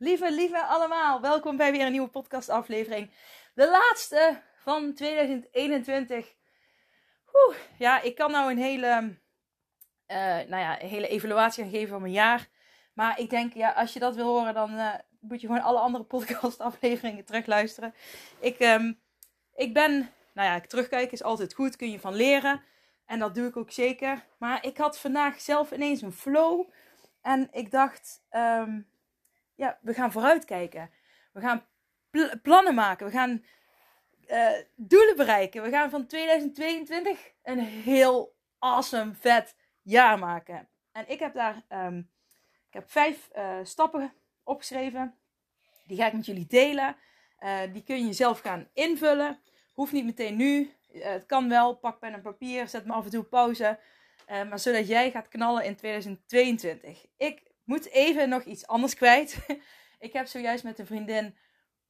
lieve, 0.00 0.32
lieve 0.32 0.64
allemaal. 0.64 1.20
Welkom 1.20 1.56
bij 1.56 1.72
weer 1.72 1.86
een 1.86 1.92
nieuwe 1.92 2.08
podcastaflevering. 2.08 3.10
De 3.54 3.70
laatste 3.70 4.42
van 4.56 4.94
2021. 4.94 6.34
Oeh, 7.32 7.56
ja, 7.78 8.00
ik 8.00 8.14
kan 8.14 8.30
nou 8.30 8.50
een 8.50 8.58
hele, 8.58 9.18
uh, 10.06 10.16
nou 10.48 10.56
ja, 10.56 10.76
hele 10.78 11.08
evaluatie 11.08 11.68
geven 11.68 11.88
van 11.88 12.00
mijn 12.00 12.12
jaar. 12.12 12.48
Maar 12.94 13.18
ik 13.18 13.30
denk, 13.30 13.54
ja, 13.54 13.70
als 13.70 13.92
je 13.92 13.98
dat 13.98 14.14
wil 14.14 14.26
horen, 14.26 14.54
dan 14.54 14.74
uh, 14.74 14.94
moet 15.20 15.40
je 15.40 15.46
gewoon 15.46 15.62
alle 15.62 15.78
andere 15.78 16.04
podcastafleveringen 16.04 17.24
terugluisteren. 17.24 17.94
Ik, 18.38 18.60
um, 18.60 19.00
ik 19.54 19.74
ben, 19.74 20.10
nou 20.34 20.48
ja, 20.48 20.60
terugkijken 20.60 21.12
is 21.12 21.22
altijd 21.22 21.54
goed, 21.54 21.76
kun 21.76 21.90
je 21.90 22.00
van 22.00 22.14
leren. 22.14 22.62
En 23.06 23.18
dat 23.18 23.34
doe 23.34 23.48
ik 23.48 23.56
ook 23.56 23.70
zeker. 23.70 24.24
Maar 24.38 24.66
ik 24.66 24.76
had 24.76 24.98
vandaag 24.98 25.40
zelf 25.40 25.70
ineens 25.70 26.02
een 26.02 26.12
flow. 26.12 26.68
En 27.22 27.48
ik 27.52 27.70
dacht, 27.70 28.22
um, 28.30 28.89
ja, 29.60 29.78
we 29.80 29.94
gaan 29.94 30.12
vooruitkijken. 30.12 30.90
We 31.32 31.40
gaan 31.40 31.66
plannen 32.42 32.74
maken. 32.74 33.06
We 33.06 33.12
gaan 33.12 33.44
uh, 34.26 34.50
doelen 34.76 35.16
bereiken. 35.16 35.62
We 35.62 35.70
gaan 35.70 35.90
van 35.90 36.06
2022 36.06 37.32
een 37.42 37.58
heel 37.58 38.36
awesome, 38.58 39.14
vet 39.14 39.56
jaar 39.82 40.18
maken. 40.18 40.68
En 40.92 41.04
ik 41.08 41.18
heb 41.18 41.34
daar 41.34 41.64
um, 41.68 42.10
ik 42.66 42.72
heb 42.74 42.90
vijf 42.90 43.28
uh, 43.36 43.58
stappen 43.62 44.12
opgeschreven. 44.44 45.14
Die 45.86 45.96
ga 45.96 46.06
ik 46.06 46.12
met 46.12 46.26
jullie 46.26 46.46
delen. 46.46 46.96
Uh, 47.40 47.60
die 47.72 47.82
kun 47.82 48.06
je 48.06 48.12
zelf 48.12 48.40
gaan 48.40 48.68
invullen. 48.72 49.40
Hoeft 49.72 49.92
niet 49.92 50.04
meteen 50.04 50.36
nu. 50.36 50.74
het 50.92 51.26
kan 51.26 51.48
wel. 51.48 51.76
Pak 51.76 51.98
pen 51.98 52.12
en 52.12 52.22
papier. 52.22 52.68
Zet 52.68 52.86
me 52.86 52.92
af 52.92 53.04
en 53.04 53.10
toe 53.10 53.22
pauze. 53.24 53.78
maar 54.26 54.58
zodat 54.58 54.88
jij 54.88 55.10
gaat 55.10 55.28
knallen 55.28 55.64
in 55.64 55.76
2022. 55.76 57.06
Ik 57.16 57.49
moet 57.64 57.90
even 57.90 58.28
nog 58.28 58.44
iets 58.44 58.66
anders 58.66 58.94
kwijt. 58.94 59.46
ik 59.98 60.12
heb 60.12 60.26
zojuist 60.26 60.64
met 60.64 60.78
een 60.78 60.86
vriendin 60.86 61.36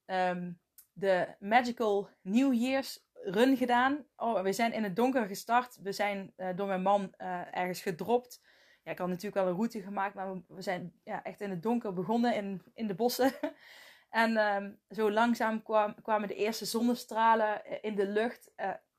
um, 0.06 0.60
de 0.92 1.34
Magical 1.38 2.08
New 2.22 2.54
Year's 2.54 3.08
run 3.12 3.56
gedaan. 3.56 4.06
Oh, 4.16 4.42
we 4.42 4.52
zijn 4.52 4.72
in 4.72 4.82
het 4.82 4.96
donker 4.96 5.26
gestart. 5.26 5.78
We 5.82 5.92
zijn 5.92 6.32
uh, 6.36 6.48
door 6.56 6.66
mijn 6.66 6.82
man 6.82 7.14
uh, 7.18 7.56
ergens 7.56 7.80
gedropt. 7.80 8.40
Ja, 8.82 8.92
ik 8.92 8.98
had 8.98 9.08
natuurlijk 9.08 9.34
wel 9.34 9.46
een 9.46 9.54
route 9.54 9.82
gemaakt, 9.82 10.14
maar 10.14 10.42
we 10.46 10.62
zijn 10.62 10.92
ja, 11.04 11.22
echt 11.22 11.40
in 11.40 11.50
het 11.50 11.62
donker 11.62 11.92
begonnen 11.92 12.34
in, 12.34 12.62
in 12.74 12.86
de 12.86 12.94
bossen. 12.94 13.32
en 14.10 14.36
um, 14.36 14.80
zo 14.88 15.10
langzaam 15.10 15.62
kwam, 15.62 16.02
kwamen 16.02 16.28
de 16.28 16.34
eerste 16.34 16.64
zonnestralen 16.64 17.64
eh, 17.64 17.78
in 17.80 17.94
de 17.94 18.06
lucht. 18.06 18.52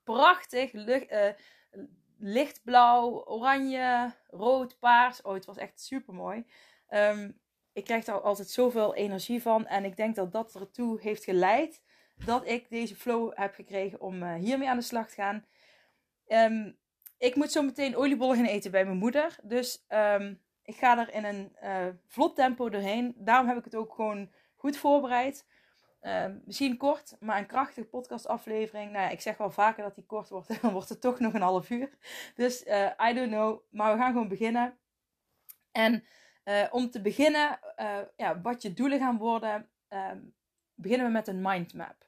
Prachtig, 0.04 0.72
lucht, 0.72 1.14
lichtblauw, 2.22 3.24
oranje, 3.24 4.14
rood, 4.28 4.78
paars. 4.78 5.22
Oh, 5.22 5.34
het 5.34 5.44
was 5.44 5.56
echt 5.56 5.80
super 5.80 6.14
mooi. 6.14 6.46
Um, 6.88 7.40
ik 7.72 7.84
krijg 7.84 8.04
daar 8.04 8.20
altijd 8.20 8.50
zoveel 8.50 8.94
energie 8.94 9.42
van. 9.42 9.66
En 9.66 9.84
ik 9.84 9.96
denk 9.96 10.14
dat 10.14 10.32
dat 10.32 10.54
ertoe 10.54 11.00
heeft 11.00 11.24
geleid 11.24 11.82
dat 12.24 12.46
ik 12.46 12.70
deze 12.70 12.96
flow 12.96 13.32
heb 13.34 13.54
gekregen 13.54 14.00
om 14.00 14.22
uh, 14.22 14.34
hiermee 14.34 14.68
aan 14.68 14.76
de 14.76 14.82
slag 14.82 15.08
te 15.08 15.14
gaan. 15.14 15.46
Um, 16.26 16.78
ik 17.18 17.34
moet 17.34 17.52
zo 17.52 17.62
meteen 17.62 17.96
oliebollen 17.96 18.46
eten 18.46 18.70
bij 18.70 18.84
mijn 18.84 18.96
moeder. 18.96 19.38
Dus 19.42 19.84
um, 19.88 20.40
ik 20.62 20.76
ga 20.76 20.98
er 20.98 21.14
in 21.14 21.24
een 21.24 21.56
uh, 21.62 21.86
vlot 22.06 22.36
tempo 22.36 22.68
doorheen. 22.68 23.14
Daarom 23.16 23.48
heb 23.48 23.56
ik 23.56 23.64
het 23.64 23.74
ook 23.74 23.94
gewoon 23.94 24.30
goed 24.56 24.76
voorbereid. 24.76 25.46
Uh, 26.02 26.26
misschien 26.44 26.76
kort, 26.76 27.16
maar 27.20 27.38
een 27.38 27.46
krachtige 27.46 27.86
podcastaflevering. 27.86 28.92
Nou 28.92 29.04
ja, 29.04 29.10
ik 29.10 29.20
zeg 29.20 29.36
wel 29.36 29.50
vaker 29.50 29.82
dat 29.82 29.94
die 29.94 30.06
kort 30.06 30.28
wordt. 30.28 30.48
Dan 30.62 30.72
wordt 30.72 30.88
het 30.88 31.00
toch 31.00 31.18
nog 31.18 31.34
een 31.34 31.42
half 31.42 31.70
uur. 31.70 31.90
Dus 32.34 32.66
uh, 32.66 32.90
I 33.10 33.14
don't 33.14 33.30
know. 33.30 33.60
Maar 33.70 33.92
we 33.92 33.98
gaan 33.98 34.12
gewoon 34.12 34.28
beginnen. 34.28 34.78
En 35.72 36.04
uh, 36.44 36.66
om 36.70 36.90
te 36.90 37.00
beginnen, 37.00 37.58
uh, 37.76 37.98
ja, 38.16 38.40
wat 38.40 38.62
je 38.62 38.72
doelen 38.72 38.98
gaan 38.98 39.18
worden, 39.18 39.68
um, 39.88 40.34
beginnen 40.74 41.06
we 41.06 41.12
met 41.12 41.28
een 41.28 41.40
mindmap. 41.42 42.06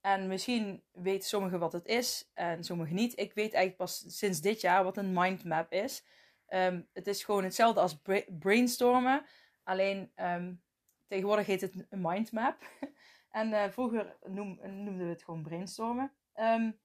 En 0.00 0.28
misschien 0.28 0.82
weten 0.92 1.28
sommigen 1.28 1.58
wat 1.58 1.72
het 1.72 1.86
is 1.86 2.30
en 2.34 2.64
sommigen 2.64 2.94
niet. 2.94 3.18
Ik 3.18 3.32
weet 3.32 3.52
eigenlijk 3.52 3.76
pas 3.76 4.04
sinds 4.06 4.40
dit 4.40 4.60
jaar 4.60 4.84
wat 4.84 4.96
een 4.96 5.12
mindmap 5.12 5.72
is. 5.72 6.04
Um, 6.48 6.88
het 6.92 7.06
is 7.06 7.24
gewoon 7.24 7.44
hetzelfde 7.44 7.80
als 7.80 8.00
bra 8.00 8.20
brainstormen. 8.38 9.24
Alleen 9.62 10.12
tegenwoordig 11.06 11.46
heet 11.46 11.60
het 11.60 11.74
een 11.90 12.00
mindmap. 12.00 12.56
en 13.34 13.50
uh, 13.50 13.64
vroeger 13.68 14.16
noem, 14.26 14.58
noemden 14.62 15.06
we 15.06 15.12
het 15.12 15.22
gewoon 15.22 15.42
brainstormen. 15.42 16.12
Um, 16.36 16.78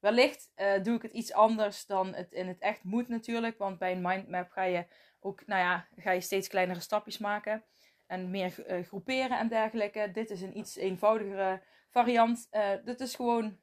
wellicht 0.00 0.52
uh, 0.56 0.82
doe 0.82 0.96
ik 0.96 1.02
het 1.02 1.12
iets 1.12 1.32
anders 1.32 1.86
dan 1.86 2.14
het 2.14 2.32
in 2.32 2.48
het 2.48 2.58
echt 2.58 2.84
moet 2.84 3.08
natuurlijk. 3.08 3.58
Want 3.58 3.78
bij 3.78 3.92
een 3.92 4.02
mindmap 4.02 4.50
ga 4.50 4.62
je 4.62 4.86
ook, 5.20 5.46
nou 5.46 5.60
ja, 5.60 5.86
ga 5.96 6.10
je 6.10 6.20
steeds 6.20 6.48
kleinere 6.48 6.80
stapjes 6.80 7.18
maken. 7.18 7.64
En 8.06 8.30
meer 8.30 8.70
uh, 8.70 8.86
groeperen 8.86 9.38
en 9.38 9.48
dergelijke. 9.48 10.10
Dit 10.12 10.30
is 10.30 10.42
een 10.42 10.58
iets 10.58 10.76
eenvoudigere 10.76 11.62
variant. 11.90 12.48
Dit 12.84 13.00
is 13.00 13.14
gewoon, 13.14 13.58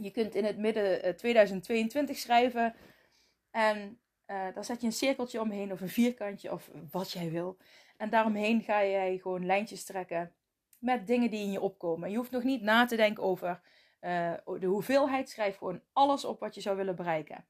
je 0.00 0.10
kunt 0.10 0.34
in 0.34 0.44
het 0.44 0.58
midden 0.58 1.06
uh, 1.06 1.12
2022 1.12 2.16
schrijven. 2.16 2.74
En 3.50 4.00
daar 4.26 4.64
zet 4.64 4.80
je 4.80 4.86
een 4.86 4.92
cirkeltje 4.92 5.40
omheen 5.40 5.72
of 5.72 5.80
een 5.80 5.88
vierkantje 5.88 6.52
of 6.52 6.70
wat 6.90 7.12
jij 7.12 7.30
wil. 7.30 7.56
En 7.96 8.10
daaromheen 8.10 8.62
ga 8.62 8.84
jij 8.84 9.18
gewoon 9.18 9.46
lijntjes 9.46 9.84
trekken 9.84 10.34
met 10.84 11.06
dingen 11.06 11.30
die 11.30 11.40
in 11.40 11.52
je 11.52 11.60
opkomen. 11.60 12.10
Je 12.10 12.16
hoeft 12.16 12.30
nog 12.30 12.42
niet 12.42 12.62
na 12.62 12.86
te 12.86 12.96
denken 12.96 13.22
over 13.22 13.60
de 14.44 14.66
hoeveelheid. 14.66 15.30
Schrijf 15.30 15.56
gewoon 15.56 15.80
alles 15.92 16.24
op 16.24 16.40
wat 16.40 16.54
je 16.54 16.60
zou 16.60 16.76
willen 16.76 16.96
bereiken. 16.96 17.44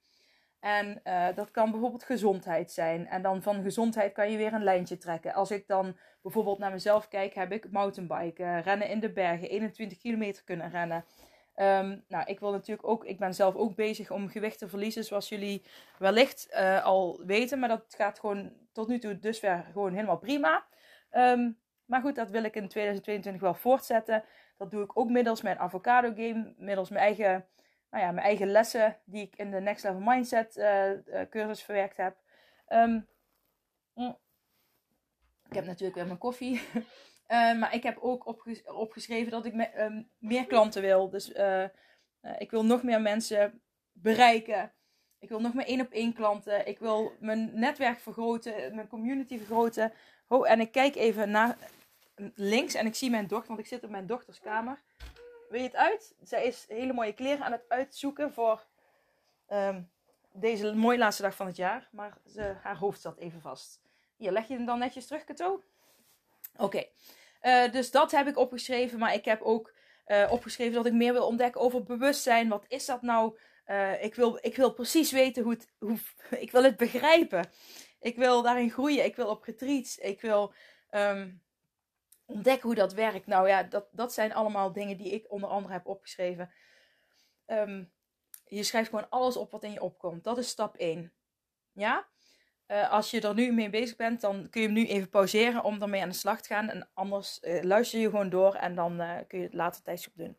En 0.65 1.01
uh, 1.05 1.27
dat 1.35 1.51
kan 1.51 1.71
bijvoorbeeld 1.71 2.05
gezondheid 2.05 2.73
zijn. 2.73 3.07
En 3.07 3.23
dan 3.23 3.43
van 3.43 3.63
gezondheid 3.63 4.13
kan 4.13 4.31
je 4.31 4.37
weer 4.37 4.53
een 4.53 4.63
lijntje 4.63 4.97
trekken. 4.97 5.35
Als 5.35 5.51
ik 5.51 5.67
dan 5.67 5.97
bijvoorbeeld 6.23 6.59
naar 6.59 6.71
mezelf 6.73 7.09
kijk, 7.09 7.35
heb 7.35 7.53
ik 7.53 7.71
mountainbiken, 7.71 8.63
rennen 8.63 8.89
in 8.89 9.01
de 9.01 9.13
bergen, 9.13 9.49
21 9.49 9.99
kilometer 9.99 10.45
kunnen 10.45 10.71
rennen. 10.71 11.05
Um, 11.57 12.05
nou, 12.09 12.25
ik 12.27 12.41
wil 12.41 12.51
natuurlijk 12.51 12.89
ook, 12.89 13.05
ik 13.05 13.19
ben 13.19 13.35
zelf 13.35 13.55
ook 13.55 13.75
bezig 13.75 14.11
om 14.11 14.29
gewicht 14.29 14.59
te 14.59 14.69
verliezen, 14.69 15.05
zoals 15.05 15.29
jullie 15.29 15.65
wellicht 15.99 16.49
uh, 16.51 16.85
al 16.85 17.21
weten. 17.27 17.59
Maar 17.59 17.69
dat 17.69 17.95
gaat 17.97 18.21
gewoon 18.21 18.53
tot 18.73 18.89
nu 18.89 18.99
toe 18.99 19.19
dusver 19.19 19.65
gewoon 19.73 19.93
helemaal 19.93 20.19
prima. 20.19 20.65
Um, 21.13 21.59
maar 21.87 22.01
goed, 22.01 22.15
dat 22.15 22.31
wil 22.31 22.45
ik 22.45 22.55
in 22.55 22.69
2022 22.69 23.43
wel 23.43 23.55
voortzetten. 23.55 24.25
Dat 24.57 24.71
doe 24.71 24.83
ik 24.83 24.99
ook 24.99 25.11
middels 25.11 25.43
mijn 25.43 25.59
avocado 25.59 26.13
game, 26.15 26.55
middels 26.57 26.91
mijn 26.91 27.05
eigen 27.05 27.47
nou 27.95 28.07
ja, 28.07 28.13
mijn 28.13 28.27
eigen 28.27 28.51
lessen 28.51 28.99
die 29.05 29.23
ik 29.23 29.37
in 29.37 29.51
de 29.51 29.61
Next 29.61 29.85
Level 29.85 30.01
Mindset 30.01 30.57
uh, 30.57 30.91
cursus 31.31 31.63
verwerkt 31.63 31.97
heb. 31.97 32.17
Um, 32.69 33.09
ik 35.49 35.55
heb 35.55 35.65
natuurlijk 35.65 35.95
weer 35.95 36.07
mijn 36.07 36.19
koffie. 36.19 36.61
uh, 37.29 37.55
maar 37.61 37.75
ik 37.75 37.83
heb 37.83 37.99
ook 38.01 38.27
opges 38.27 38.65
opgeschreven 38.65 39.31
dat 39.31 39.45
ik 39.45 39.55
me, 39.55 39.83
um, 39.83 40.11
meer 40.19 40.47
klanten 40.47 40.83
wil. 40.83 41.11
Dus 41.11 41.29
ik 42.39 42.51
wil 42.51 42.65
nog 42.65 42.83
meer 42.83 43.01
mensen 43.01 43.63
bereiken. 43.93 44.73
Ik 45.19 45.29
wil 45.29 45.41
nog 45.41 45.55
meer 45.55 45.67
één 45.67 45.81
op 45.81 45.91
één 45.91 46.13
klanten. 46.13 46.67
Ik 46.67 46.79
wil 46.79 47.13
mijn 47.21 47.51
netwerk 47.55 47.99
vergroten, 47.99 48.75
mijn 48.75 48.89
community 48.89 49.39
vergroten. 49.39 49.93
En 50.29 50.61
ik 50.61 50.73
kijk 50.73 50.95
even 50.95 51.31
naar 51.31 51.57
links 52.35 52.75
en 52.75 52.87
ik 52.87 52.95
zie 52.95 53.11
mijn 53.11 53.27
dochter, 53.27 53.49
want 53.49 53.61
ik 53.61 53.67
zit 53.67 53.85
op 53.85 53.91
mijn 53.91 54.07
dochters 54.07 54.41
kamer. 54.41 54.83
Weet 55.49 55.61
je 55.61 55.67
het 55.67 55.77
uit? 55.77 56.15
Zij 56.23 56.47
is 56.47 56.65
hele 56.69 56.93
mooie 56.93 57.13
kleren 57.13 57.45
aan 57.45 57.53
het 57.53 57.65
uitzoeken 57.69 58.33
voor 58.33 58.67
um, 59.49 59.91
deze 60.33 60.75
mooie 60.75 60.99
laatste 60.99 61.23
dag 61.23 61.35
van 61.35 61.47
het 61.47 61.57
jaar. 61.57 61.89
Maar 61.93 62.19
ze, 62.27 62.55
haar 62.63 62.77
hoofd 62.77 63.01
zat 63.01 63.19
even 63.19 63.41
vast. 63.41 63.81
Hier, 64.17 64.33
leg 64.33 64.49
je 64.49 64.55
hem 64.55 64.67
dan 64.67 64.79
netjes 64.79 65.07
terug, 65.07 65.25
Kato? 65.25 65.63
Oké. 66.57 66.85
Uh, 67.43 67.73
dus 67.73 67.91
dat 67.91 68.11
heb 68.11 68.27
ik 68.27 68.37
opgeschreven. 68.37 68.99
Maar 68.99 69.15
ik 69.15 69.25
heb 69.25 69.43
ook 69.43 69.75
uh, 70.07 70.29
opgeschreven 70.31 70.75
dat 70.75 70.87
ik 70.87 70.93
meer 70.93 71.13
wil 71.13 71.27
ontdekken 71.27 71.61
over 71.61 71.83
bewustzijn. 71.83 72.49
Wat 72.49 72.65
is 72.69 72.87
dat 72.87 73.03
nou? 73.03 73.39
Uh, 73.67 74.05
ik, 74.05 74.15
wil, 74.15 74.39
ik 74.41 74.57
wil 74.57 74.73
precies 74.73 75.11
weten 75.11 75.43
hoe 75.43 75.53
het... 75.53 75.73
Hoe, 75.79 75.99
ik 76.45 76.51
wil 76.51 76.63
het 76.63 76.77
begrijpen. 76.77 77.51
Ik 78.01 78.17
wil 78.17 78.43
daarin 78.43 78.71
groeien. 78.71 79.05
Ik 79.05 79.17
wil 79.17 79.29
op 79.29 79.45
retreats. 79.45 79.99
Ik 79.99 80.21
wil... 80.21 80.53
Um, 80.91 81.43
ontdekken 82.35 82.67
hoe 82.67 82.75
dat 82.75 82.93
werkt. 82.93 83.27
Nou 83.27 83.49
ja, 83.49 83.63
dat, 83.63 83.89
dat 83.91 84.13
zijn 84.13 84.35
allemaal 84.35 84.73
dingen 84.73 84.97
die 84.97 85.13
ik 85.13 85.31
onder 85.33 85.49
andere 85.49 85.73
heb 85.73 85.87
opgeschreven. 85.87 86.51
Um, 87.47 87.93
je 88.45 88.63
schrijft 88.63 88.89
gewoon 88.89 89.09
alles 89.09 89.37
op 89.37 89.51
wat 89.51 89.63
in 89.63 89.73
je 89.73 89.83
opkomt. 89.83 90.25
Dat 90.25 90.39
is 90.39 90.49
stap 90.49 90.77
1. 90.77 91.13
Ja? 91.73 92.09
Uh, 92.67 92.91
als 92.91 93.11
je 93.11 93.21
er 93.21 93.35
nu 93.35 93.53
mee 93.53 93.71
bezig 93.71 93.97
bent, 93.97 94.21
dan 94.21 94.49
kun 94.51 94.61
je 94.61 94.67
hem 94.67 94.77
nu 94.77 94.87
even 94.87 95.09
pauzeren 95.09 95.65
om 95.65 95.83
ermee 95.83 96.03
aan 96.03 96.09
de 96.09 96.15
slag 96.15 96.41
te 96.41 96.49
gaan. 96.49 96.69
En 96.69 96.91
anders 96.95 97.39
uh, 97.43 97.63
luister 97.63 98.01
je 98.01 98.11
gewoon 98.11 98.31
door 98.31 98.55
en 98.55 98.75
dan 98.75 99.01
uh, 99.01 99.19
kun 99.29 99.39
je 99.39 99.45
het 99.45 99.55
later 99.55 99.83
tijdens 99.83 100.09
doen. 100.15 100.37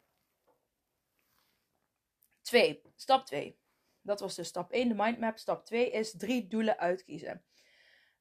2. 2.42 2.82
Stap 2.96 3.26
2. 3.26 3.60
Dat 4.02 4.20
was 4.20 4.36
dus 4.36 4.48
stap 4.48 4.72
1, 4.72 4.88
de 4.88 4.96
mindmap. 4.96 5.38
Stap 5.38 5.66
2 5.66 5.92
is 5.92 6.18
drie 6.18 6.48
doelen 6.48 6.80
uitkiezen. 6.80 7.44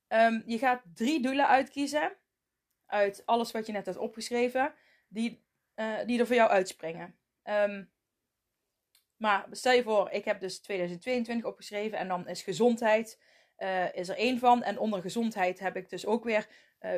Um, 0.08 0.42
je 0.46 0.58
gaat 0.58 0.82
drie 0.94 1.22
doelen 1.22 1.48
uitkiezen 1.48 2.16
uit 2.86 3.22
alles 3.25 3.52
wat 3.52 3.66
je 3.66 3.72
net 3.72 3.86
hebt 3.86 3.98
opgeschreven, 3.98 4.75
die, 5.08 5.44
die 6.06 6.20
er 6.20 6.26
voor 6.26 6.36
jou 6.36 6.50
uitspringen. 6.50 7.14
Um, 7.44 7.92
maar 9.16 9.46
stel 9.50 9.72
je 9.72 9.82
voor, 9.82 10.10
ik 10.10 10.25
heb 10.25 10.40
dus 10.40 10.58
2022 10.58 11.46
opgeschreven 11.50 11.98
en 11.98 12.08
dan 12.08 12.28
is 12.28 12.42
gezondheid 12.42 13.20
uh, 13.58 13.94
is 13.94 14.08
er 14.08 14.16
één 14.16 14.38
van. 14.38 14.62
En 14.62 14.78
onder 14.78 15.00
gezondheid 15.00 15.58
heb 15.58 15.76
ik 15.76 15.88
dus 15.90 16.06
ook 16.06 16.25
weer 16.25 16.46
uh, 16.81 16.90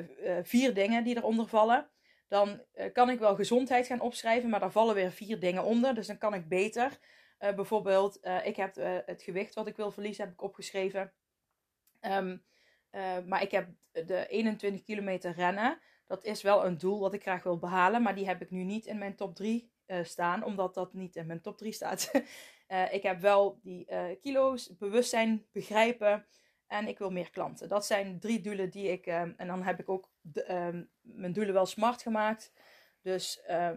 vier 0.43 0.75
dingen 0.75 1.05
die 1.05 1.17
eronder 1.17 1.47
vallen. 1.47 1.89
Dan 2.29 2.63
kan 2.93 3.11
ik 3.11 3.19
wel 3.19 3.35
gezondheid 3.35 3.87
gaan 3.87 4.01
opschrijven, 4.01 4.51
maar 4.51 4.61
daar 4.61 4.71
vallen 4.71 4.95
weer 4.95 5.13
vier 5.13 5.41
dingen 5.41 5.65
onder. 5.65 5.95
Dus 5.95 6.07
dan 6.07 6.19
kan 6.19 6.35
ik 6.35 6.49
beter. 6.49 6.99
bijvoorbeeld, 7.39 8.21
ik 8.45 8.57
heb 8.57 8.75
het 9.07 9.23
gewicht 9.23 9.55
wat 9.55 9.67
ik 9.67 9.77
wil 9.77 9.91
verliezen, 9.91 10.25
heb 10.25 10.33
ik 10.33 10.43
opgeschreven. 10.43 11.13
Um, 12.01 12.43
maar 13.27 13.43
ik 13.43 13.51
heb 13.51 13.69
de 13.91 14.27
21 14.27 14.83
kilometer 14.83 15.33
rennen. 15.33 15.79
Dat 16.07 16.25
is 16.25 16.43
wel 16.43 16.65
een 16.65 16.79
doel 16.79 17.01
wat 17.01 17.15
ik 17.15 17.23
graag 17.23 17.43
wil 17.43 17.59
behalen, 17.59 18.03
maar 18.03 18.15
die 18.15 18.27
heb 18.27 18.43
ik 18.43 18.51
nu 18.51 18.63
niet 18.63 18.87
in 18.87 18.99
mijn 18.99 19.17
top 19.17 19.35
3 19.35 19.71
staan, 20.03 20.45
omdat 20.45 20.75
dat 20.75 20.93
niet 20.93 21.17
in 21.17 21.27
mijn 21.27 21.41
top 21.41 21.59
3 21.59 21.73
staat. 21.73 22.11
ik 22.91 23.03
heb 23.03 23.21
wel 23.21 23.59
die 23.63 23.87
kilo's, 24.21 24.77
bewustzijn, 24.77 25.47
begrijpen, 25.53 26.27
en 26.67 26.89
ik 26.89 26.99
wil 26.99 27.11
meer 27.11 27.31
klanten. 27.31 27.69
Dat 27.69 27.87
zijn 27.87 28.21
drie 28.21 28.41
doelen 28.41 28.71
die 28.71 28.89
ik. 28.89 29.07
En 29.07 29.47
dan 29.47 29.63
heb 29.63 29.81
ik 29.81 29.89
ook 29.89 30.11
de, 30.21 30.53
um, 30.53 30.91
mijn 31.01 31.33
doelen 31.33 31.55
wel 31.55 31.67
smart 31.67 32.03
gemaakt. 32.03 32.53
Dus 33.03 33.43
uh, 33.51 33.71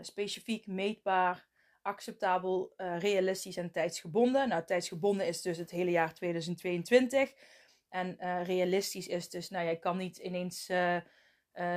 specifiek, 0.00 0.66
meetbaar, 0.66 1.46
acceptabel, 1.82 2.72
realistisch 2.76 3.56
en 3.56 3.70
tijdsgebonden. 3.70 4.48
Nou, 4.48 4.64
tijdsgebonden 4.64 5.26
is 5.26 5.42
dus 5.42 5.58
het 5.58 5.70
hele 5.70 5.90
jaar 5.90 6.14
2022. 6.14 7.32
En 7.94 8.16
uh, 8.20 8.44
realistisch 8.44 9.08
is 9.08 9.30
dus, 9.30 9.50
nou, 9.50 9.64
jij 9.64 9.76
kan 9.76 9.96
niet 9.96 10.16
ineens 10.16 10.64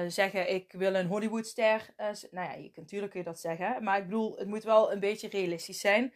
zeggen: 0.08 0.54
Ik 0.54 0.72
wil 0.72 0.96
een 0.96 1.08
Hollywoodster. 1.08 1.94
nou 1.98 2.22
ja, 2.32 2.54
je, 2.54 2.72
natuurlijk 2.76 3.12
kun 3.12 3.20
je 3.20 3.26
dat 3.26 3.40
zeggen. 3.40 3.84
Maar 3.84 3.98
ik 3.98 4.04
bedoel, 4.04 4.38
het 4.38 4.48
moet 4.48 4.64
wel 4.64 4.92
een 4.92 5.00
beetje 5.00 5.30
realistisch 5.30 5.80
zijn. 5.80 6.14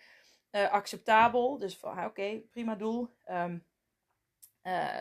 acceptabel, 0.51 1.57
dus 1.57 1.77
van 1.77 1.92
oké, 1.92 2.06
okay, 2.06 2.45
prima 2.51 2.75
doel. 2.75 3.09
Um, 3.30 3.65
uh, 4.63 5.00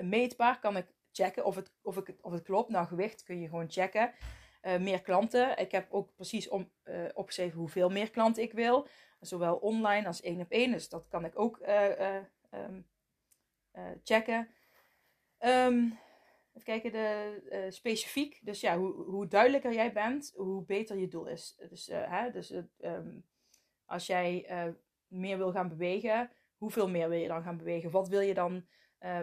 meetbaar 0.00 0.58
kan 0.60 0.76
ik 0.76 0.86
checken 1.12 1.44
of 1.44 1.54
het, 1.54 1.72
of, 1.82 1.96
ik, 1.96 2.14
of 2.20 2.32
het 2.32 2.42
klopt. 2.42 2.70
Nou, 2.70 2.86
gewicht 2.86 3.22
kun 3.22 3.40
je 3.40 3.48
gewoon 3.48 3.70
checken. 3.70 4.12
Meer 4.78 5.02
klanten. 5.02 5.58
Ik 5.58 5.72
heb 5.72 5.86
ook 5.90 6.14
precies 6.14 6.48
om, 6.48 6.70
uh, 6.84 7.04
opgeschreven 7.14 7.58
hoeveel 7.58 7.88
meer 7.88 8.10
klanten 8.10 8.42
ik 8.42 8.52
wil. 8.52 8.88
Zowel 9.20 9.56
online 9.56 10.06
als 10.06 10.20
één 10.20 10.40
op 10.40 10.50
één. 10.50 10.72
Dus 10.72 10.88
dat 10.88 11.08
kan 11.08 11.24
ik 11.24 11.38
ook 11.38 11.60
um, 12.50 12.86
checken. 14.04 14.48
Um, 15.40 15.98
even 16.52 16.64
kijken, 16.64 16.92
de, 16.92 17.66
specifiek. 17.70 18.40
Dus 18.42 18.60
ja, 18.60 18.78
hoe, 18.78 18.92
hoe 18.92 19.26
duidelijker 19.26 19.72
jij 19.72 19.92
bent, 19.92 20.32
hoe 20.36 20.64
beter 20.64 20.96
je 20.96 21.08
doel 21.08 21.26
is. 21.26 21.56
Dus, 21.68 21.90
hè, 21.92 22.30
dus 22.30 22.52
um, 22.80 23.24
als 23.84 24.06
jij 24.06 24.46
meer 25.08 25.38
wil 25.38 25.52
gaan 25.52 25.68
bewegen, 25.68 26.30
hoeveel 26.56 26.88
meer 26.88 27.08
wil 27.08 27.18
je 27.18 27.28
dan 27.28 27.42
gaan 27.42 27.56
bewegen? 27.56 27.90
Wat 27.90 28.08
wil 28.08 28.20
je 28.20 28.34
dan, 28.34 28.66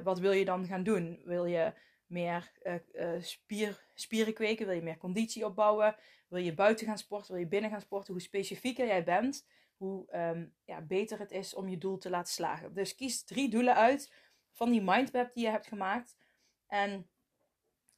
wat 0.03 0.19
wil 0.19 0.31
je 0.31 0.45
dan 0.45 0.65
gaan 0.65 0.83
doen? 0.83 1.21
Wil 1.25 1.45
je 1.45 1.73
meer 2.05 2.51
spier, 3.19 3.83
spieren 3.93 4.33
kweken? 4.33 4.65
Wil 4.65 4.75
je 4.75 4.81
meer 4.81 4.97
conditie 4.97 5.45
opbouwen? 5.45 5.95
Wil 6.27 6.41
je 6.41 6.53
buiten 6.53 6.87
gaan 6.87 6.97
sporten? 6.97 7.31
Wil 7.31 7.41
je 7.41 7.47
binnen 7.47 7.69
gaan 7.69 7.81
sporten? 7.81 8.13
Hoe 8.13 8.21
specifieker 8.21 8.85
jij 8.87 9.03
bent, 9.03 9.45
hoe 9.77 10.15
um, 10.15 10.53
ja, 10.65 10.81
beter 10.81 11.19
het 11.19 11.31
is 11.31 11.53
om 11.53 11.67
je 11.69 11.77
doel 11.77 11.97
te 11.97 12.09
laten 12.09 12.33
slagen. 12.33 12.73
Dus 12.73 12.95
kies 12.95 13.23
drie 13.23 13.49
doelen 13.49 13.75
uit 13.75 14.13
van 14.53 14.69
die 14.69 14.81
mindmap 14.81 15.33
die 15.33 15.43
je 15.43 15.49
hebt 15.49 15.67
gemaakt. 15.67 16.17
En 16.67 17.09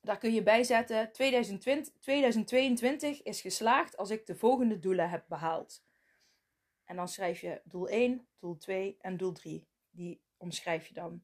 daar 0.02 0.18
kun 0.18 0.34
je 0.34 0.44
bij 0.44 0.64
zetten: 0.64 1.12
2020, 1.12 1.94
2022 2.00 3.22
is 3.22 3.42
geslaagd 3.42 3.98
als 3.98 4.10
ik 4.10 4.26
de 4.26 4.36
volgende 4.36 4.80
doelen 4.80 5.10
heb 5.10 5.26
behaald. 5.28 5.84
En 6.86 6.96
dan 6.96 7.08
schrijf 7.08 7.42
je 7.42 7.62
doel 7.64 7.88
1, 7.88 8.28
doel 8.40 8.58
2 8.58 8.98
en 9.00 9.18
doel 9.18 9.32
3. 9.32 9.68
Die 9.90 10.22
omschrijf 10.38 10.88
je 10.88 10.94
dan. 10.94 11.24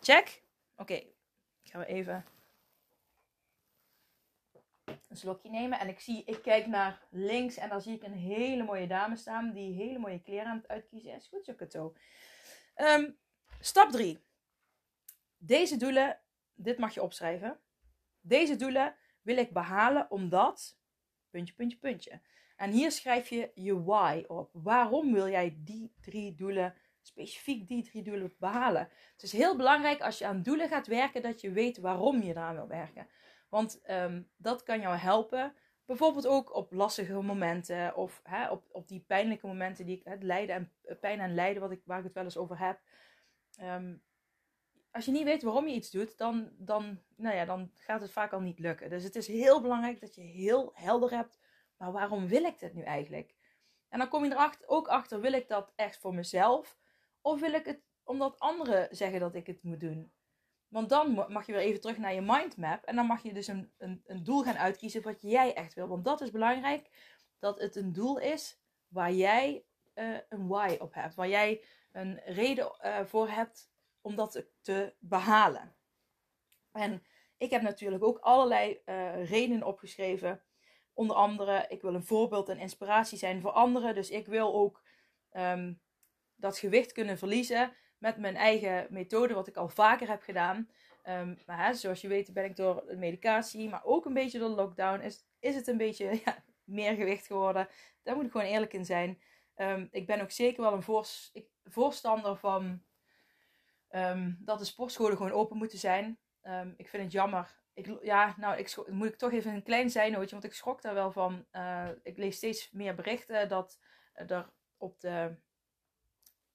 Check. 0.00 0.42
Oké, 0.76 1.02
gaan 1.62 1.80
we 1.80 1.86
even 1.86 2.24
een 5.08 5.16
slokje 5.16 5.50
nemen. 5.50 5.78
En 5.78 5.88
ik 5.88 6.00
zie, 6.00 6.22
ik 6.24 6.42
kijk 6.42 6.66
naar 6.66 7.02
links 7.10 7.56
en 7.56 7.68
daar 7.68 7.80
zie 7.80 7.94
ik 7.94 8.02
een 8.02 8.12
hele 8.12 8.62
mooie 8.62 8.86
dame 8.86 9.16
staan 9.16 9.52
die 9.52 9.74
hele 9.74 9.98
mooie 9.98 10.20
kleren 10.20 10.46
aan 10.46 10.56
het 10.56 10.68
uitkiezen 10.68 11.14
is. 11.14 11.26
Goed 11.26 11.44
zo, 11.44 11.54
Kato. 11.54 11.94
Um, 12.76 13.18
stap 13.60 13.90
3. 13.90 14.18
Deze 15.42 15.76
doelen, 15.76 16.20
dit 16.54 16.78
mag 16.78 16.94
je 16.94 17.02
opschrijven. 17.02 17.60
Deze 18.20 18.56
doelen 18.56 18.96
wil 19.22 19.36
ik 19.36 19.52
behalen 19.52 20.10
omdat, 20.10 20.78
puntje, 21.30 21.54
puntje, 21.54 21.78
puntje. 21.78 22.20
En 22.56 22.70
hier 22.70 22.92
schrijf 22.92 23.28
je 23.28 23.50
je 23.54 23.82
why 23.82 24.24
op. 24.26 24.50
Waarom 24.52 25.12
wil 25.12 25.28
jij 25.28 25.58
die 25.58 25.94
drie 26.00 26.34
doelen, 26.34 26.74
specifiek 27.02 27.68
die 27.68 27.82
drie 27.82 28.02
doelen 28.02 28.34
behalen? 28.38 28.88
Het 29.12 29.22
is 29.22 29.32
heel 29.32 29.56
belangrijk 29.56 30.00
als 30.00 30.18
je 30.18 30.26
aan 30.26 30.42
doelen 30.42 30.68
gaat 30.68 30.86
werken, 30.86 31.22
dat 31.22 31.40
je 31.40 31.50
weet 31.50 31.78
waarom 31.78 32.22
je 32.22 32.30
eraan 32.30 32.54
wil 32.54 32.68
werken. 32.68 33.08
Want 33.48 33.80
um, 33.90 34.30
dat 34.36 34.62
kan 34.62 34.80
jou 34.80 34.96
helpen. 34.96 35.54
Bijvoorbeeld 35.84 36.26
ook 36.26 36.54
op 36.54 36.72
lastige 36.72 37.20
momenten 37.20 37.96
of 37.96 38.20
hè, 38.24 38.50
op, 38.50 38.64
op 38.72 38.88
die 38.88 39.04
pijnlijke 39.06 39.46
momenten 39.46 39.86
die 39.86 39.96
ik 39.96 40.04
het 40.04 40.22
lijden 40.22 40.54
en 40.54 40.72
eh, 40.82 40.98
pijn 40.98 41.20
en 41.20 41.34
lijden, 41.34 41.62
wat 41.62 41.70
ik, 41.70 41.82
waar 41.84 41.98
ik 41.98 42.04
het 42.04 42.14
wel 42.14 42.24
eens 42.24 42.36
over 42.36 42.58
heb. 42.58 42.80
Um, 43.62 44.02
als 44.90 45.04
je 45.04 45.10
niet 45.10 45.24
weet 45.24 45.42
waarom 45.42 45.68
je 45.68 45.74
iets 45.74 45.90
doet, 45.90 46.18
dan, 46.18 46.50
dan, 46.58 47.00
nou 47.16 47.36
ja, 47.36 47.44
dan 47.44 47.70
gaat 47.74 48.00
het 48.00 48.12
vaak 48.12 48.32
al 48.32 48.40
niet 48.40 48.58
lukken. 48.58 48.90
Dus 48.90 49.04
het 49.04 49.16
is 49.16 49.26
heel 49.26 49.60
belangrijk 49.60 50.00
dat 50.00 50.14
je 50.14 50.22
heel 50.22 50.70
helder 50.74 51.10
hebt 51.10 51.38
maar 51.80 51.92
waarom 51.92 52.28
wil 52.28 52.44
ik 52.44 52.58
dit 52.58 52.74
nu 52.74 52.82
eigenlijk? 52.82 53.34
En 53.88 53.98
dan 53.98 54.08
kom 54.08 54.24
je 54.24 54.30
erachter, 54.30 54.68
ook 54.68 54.88
achter, 54.88 55.20
wil 55.20 55.32
ik 55.32 55.48
dat 55.48 55.72
echt 55.76 55.98
voor 55.98 56.14
mezelf? 56.14 56.78
Of 57.20 57.40
wil 57.40 57.52
ik 57.52 57.64
het 57.64 57.80
omdat 58.04 58.38
anderen 58.38 58.96
zeggen 58.96 59.20
dat 59.20 59.34
ik 59.34 59.46
het 59.46 59.62
moet 59.62 59.80
doen? 59.80 60.12
Want 60.68 60.88
dan 60.88 61.12
mag 61.28 61.46
je 61.46 61.52
weer 61.52 61.60
even 61.60 61.80
terug 61.80 61.98
naar 61.98 62.14
je 62.14 62.20
mindmap. 62.20 62.84
En 62.84 62.96
dan 62.96 63.06
mag 63.06 63.22
je 63.22 63.32
dus 63.32 63.46
een, 63.46 63.72
een, 63.78 64.02
een 64.06 64.24
doel 64.24 64.42
gaan 64.42 64.58
uitkiezen 64.58 65.02
wat 65.02 65.22
jij 65.22 65.54
echt 65.54 65.74
wil. 65.74 65.88
Want 65.88 66.04
dat 66.04 66.20
is 66.20 66.30
belangrijk, 66.30 66.90
dat 67.38 67.60
het 67.60 67.76
een 67.76 67.92
doel 67.92 68.18
is 68.18 68.60
waar 68.88 69.12
jij 69.12 69.64
uh, 69.94 70.18
een 70.28 70.48
why 70.48 70.76
op 70.78 70.94
hebt. 70.94 71.14
Waar 71.14 71.28
jij 71.28 71.64
een 71.92 72.20
reden 72.24 72.72
uh, 72.84 73.04
voor 73.04 73.28
hebt 73.28 73.69
om 74.00 74.16
dat 74.16 74.44
te 74.60 74.94
behalen. 74.98 75.74
En 76.72 77.02
ik 77.36 77.50
heb 77.50 77.62
natuurlijk 77.62 78.04
ook 78.04 78.18
allerlei 78.18 78.80
uh, 78.86 79.30
redenen 79.30 79.66
opgeschreven 79.66 80.42
Onder 81.00 81.16
andere, 81.16 81.64
ik 81.68 81.82
wil 81.82 81.94
een 81.94 82.04
voorbeeld 82.04 82.48
en 82.48 82.58
inspiratie 82.58 83.18
zijn 83.18 83.40
voor 83.40 83.50
anderen. 83.50 83.94
Dus 83.94 84.10
ik 84.10 84.26
wil 84.26 84.54
ook 84.54 84.82
um, 85.32 85.80
dat 86.36 86.58
gewicht 86.58 86.92
kunnen 86.92 87.18
verliezen 87.18 87.72
met 87.98 88.16
mijn 88.16 88.36
eigen 88.36 88.86
methode, 88.90 89.34
wat 89.34 89.46
ik 89.46 89.56
al 89.56 89.68
vaker 89.68 90.08
heb 90.08 90.22
gedaan. 90.22 90.70
Um, 91.08 91.38
maar 91.46 91.66
hè, 91.66 91.74
zoals 91.74 92.00
je 92.00 92.08
weet 92.08 92.32
ben 92.32 92.44
ik 92.44 92.56
door 92.56 92.84
medicatie, 92.96 93.68
maar 93.68 93.84
ook 93.84 94.04
een 94.04 94.14
beetje 94.14 94.38
door 94.38 94.48
de 94.48 94.54
lockdown, 94.54 95.00
is, 95.00 95.26
is 95.38 95.54
het 95.54 95.66
een 95.66 95.76
beetje 95.76 96.20
ja, 96.24 96.44
meer 96.64 96.94
gewicht 96.94 97.26
geworden. 97.26 97.68
Daar 98.02 98.16
moet 98.16 98.24
ik 98.24 98.30
gewoon 98.30 98.46
eerlijk 98.46 98.72
in 98.72 98.84
zijn. 98.84 99.20
Um, 99.56 99.88
ik 99.90 100.06
ben 100.06 100.20
ook 100.20 100.30
zeker 100.30 100.62
wel 100.62 100.72
een 100.72 100.82
voors, 100.82 101.30
ik, 101.32 101.46
voorstander 101.64 102.36
van 102.36 102.82
dat 104.38 104.58
de 104.58 104.64
sportscholen 104.64 105.16
gewoon 105.16 105.32
open 105.32 105.56
moeten 105.56 105.78
zijn. 105.78 106.18
ik 106.76 106.88
vind 106.88 107.02
het 107.02 107.12
jammer 107.12 107.60
ik, 107.80 108.02
ja, 108.02 108.34
nou, 108.38 108.58
ik 108.58 108.76
moet 108.88 109.08
ik 109.08 109.16
toch 109.16 109.32
even 109.32 109.54
een 109.54 109.62
klein 109.62 109.90
zijnootje, 109.90 110.30
want 110.30 110.44
ik 110.44 110.54
schrok 110.54 110.82
daar 110.82 110.94
wel 110.94 111.12
van. 111.12 111.46
Uh, 111.52 111.88
ik 112.02 112.16
lees 112.16 112.36
steeds 112.36 112.70
meer 112.70 112.94
berichten 112.94 113.48
dat 113.48 113.78
er 114.12 114.50
op 114.76 115.00
de 115.00 115.36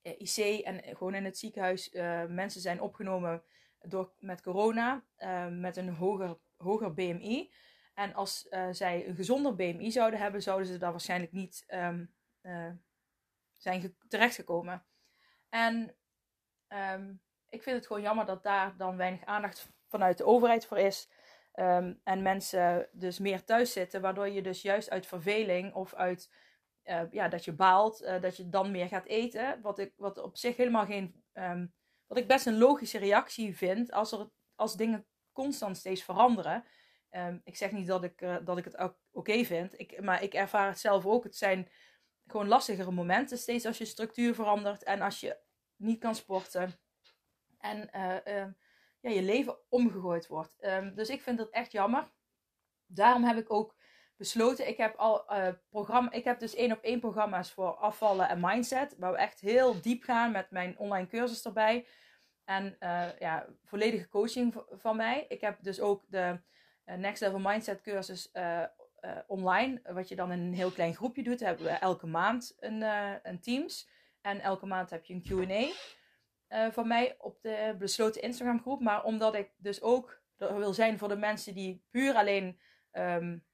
eh, 0.01 0.20
IC 0.20 0.63
en 0.63 0.84
gewoon 0.84 1.15
in 1.15 1.25
het 1.25 1.38
ziekenhuis 1.38 1.94
uh, 1.94 2.25
mensen 2.25 2.62
zijn 2.62 2.82
opgenomen 2.82 3.44
door, 3.80 4.13
met 4.20 4.42
corona, 4.42 5.04
uh, 5.18 5.48
met 5.48 5.77
een 5.77 5.89
hoger, 5.89 6.38
hoger 6.58 6.94
BMI. 6.94 7.54
En 7.94 8.13
als 8.13 8.48
zij 8.72 9.08
een 9.08 9.15
gezonder 9.15 9.56
BMI 9.56 9.92
zouden 9.92 10.20
hebben, 10.20 10.42
zouden 10.42 10.68
ze 10.68 10.77
daar 10.77 10.92
waarschijnlijk 10.92 11.32
niet 11.32 11.65
um, 11.68 12.13
zijn 13.58 13.96
terechtgekomen. 14.08 14.86
En 15.50 15.96
ik 17.55 17.63
vind 17.63 17.75
het 17.75 17.88
gewoon 17.88 18.01
jammer 18.01 18.25
dat 18.25 18.43
daar 18.43 18.77
dan 18.77 18.97
weinig 18.97 19.25
aandacht 19.25 19.69
vanuit 19.88 20.17
de 20.17 20.25
overheid 20.25 20.65
voor 20.65 20.77
is. 20.77 21.09
Um, 21.59 22.00
en 22.03 22.21
mensen 22.21 22.89
dus 22.91 23.19
meer 23.19 23.43
thuis 23.43 23.71
zitten, 23.71 24.01
waardoor 24.01 24.29
je 24.29 24.41
dus 24.41 24.62
juist 24.62 24.89
uit 24.89 25.05
verveling 25.07 25.74
of 25.74 25.93
uit 25.93 26.31
ja, 27.12 27.27
dat 27.27 27.45
je 27.45 27.53
baalt, 27.53 28.07
dat 28.21 28.38
je 28.38 28.50
dan 28.50 28.71
meer 28.71 28.88
gaat 28.88 29.05
eten. 29.05 29.62
Wat, 29.62 29.79
ik, 29.79 29.93
wat 29.97 30.17
op 30.17 30.38
zich 30.38 30.57
helemaal 30.57 30.85
geen. 30.85 31.24
Ehm, 31.33 31.67
wat 32.07 32.17
ik 32.17 32.27
best 32.27 32.45
een 32.45 32.57
logische 32.57 32.97
reactie 32.97 33.57
vind 33.57 33.91
als, 33.91 34.12
er, 34.12 34.29
als 34.55 34.75
dingen 34.75 35.05
constant 35.31 35.77
steeds 35.77 36.03
veranderen. 36.03 36.63
Ehm, 37.09 37.39
ik 37.43 37.55
zeg 37.55 37.71
niet 37.71 37.88
dat 37.88 38.03
ik, 38.03 38.19
dat 38.43 38.57
ik 38.57 38.63
het 38.63 38.93
oké 39.12 39.43
vind, 39.43 39.79
ik, 39.79 40.01
maar 40.01 40.24
ik 40.24 40.33
ervaar 40.33 40.67
het 40.67 40.79
zelf 40.79 41.05
ook. 41.05 41.24
Het 41.24 41.35
zijn 41.35 41.69
gewoon 42.27 42.47
lastigere 42.47 42.91
momenten 42.91 43.38
steeds 43.38 43.65
als 43.65 43.77
je 43.77 43.85
structuur 43.85 44.35
verandert 44.35 44.83
en 44.83 45.01
als 45.01 45.19
je 45.19 45.38
niet 45.75 46.00
kan 46.00 46.15
sporten. 46.15 46.79
En 47.65 47.89
ja, 49.01 49.10
je 49.10 49.22
leven 49.22 49.57
omgegooid 49.69 50.27
wordt. 50.27 50.53
dus 50.95 51.10
ik 51.10 51.22
vind 51.22 51.38
dat 51.38 51.50
echt 51.50 51.72
jammer. 51.72 52.12
Daarom 52.86 53.24
heb 53.24 53.38
ik 53.38 53.53
ook 53.53 53.75
besloten. 54.17 54.67
Ik 54.67 54.77
heb 54.77 54.95
al 54.95 55.34
uh, 55.34 55.48
programma. 55.69 56.12
Ik 56.12 56.24
heb 56.24 56.39
dus 56.39 56.55
één 56.55 56.72
op 56.72 56.81
één 56.81 57.00
programma's 57.00 57.51
voor 57.51 57.75
afvallen 57.75 58.29
en 58.29 58.39
mindset. 58.41 58.95
Waar 58.98 59.12
we 59.12 59.17
echt 59.17 59.39
heel 59.39 59.81
diep 59.81 60.03
gaan 60.03 60.31
met 60.31 60.51
mijn 60.51 60.77
online 60.77 61.07
cursus 61.07 61.45
erbij. 61.45 61.88
En 62.43 62.75
uh, 62.79 63.19
ja, 63.19 63.48
volledige 63.63 64.07
coaching 64.07 64.63
van 64.69 64.95
mij. 64.95 65.25
Ik 65.27 65.41
heb 65.41 65.57
dus 65.62 65.79
ook 65.79 66.03
de 66.07 66.39
Next 66.86 67.22
Level 67.22 67.39
Mindset 67.39 67.81
cursus 67.81 68.31
online. 69.27 69.81
Wat 69.84 70.07
je 70.07 70.15
dan 70.15 70.31
in 70.31 70.39
een 70.39 70.53
heel 70.53 70.72
klein 70.72 70.95
groepje 70.95 71.24
doet. 71.24 71.39
Daar 71.39 71.48
hebben 71.48 71.65
we 71.65 71.72
elke 71.72 72.07
maand 72.07 72.55
een, 72.60 72.81
een 73.24 73.39
Teams. 73.39 73.89
En 74.22 74.39
elke 74.39 74.65
maand 74.65 74.89
heb 74.89 75.05
je 75.05 75.13
een 75.13 75.24
QA. 75.24 75.74
Van 76.72 76.88
mij 76.88 77.16
op 77.18 77.42
de 77.42 77.75
besloten 77.80 78.22
Instagram 78.22 78.62
groep. 78.62 78.82
Maar 78.82 79.04
omdat 79.04 79.36
ik 79.36 79.52
dus 79.58 79.82
ook 79.82 80.22
wil 80.38 80.74
zijn 80.74 80.98
voor 80.98 81.08
de 81.08 81.16
mensen 81.16 81.54
die 81.54 81.84
puur 81.92 82.16
alleen 82.16 82.60
um, 82.92 83.46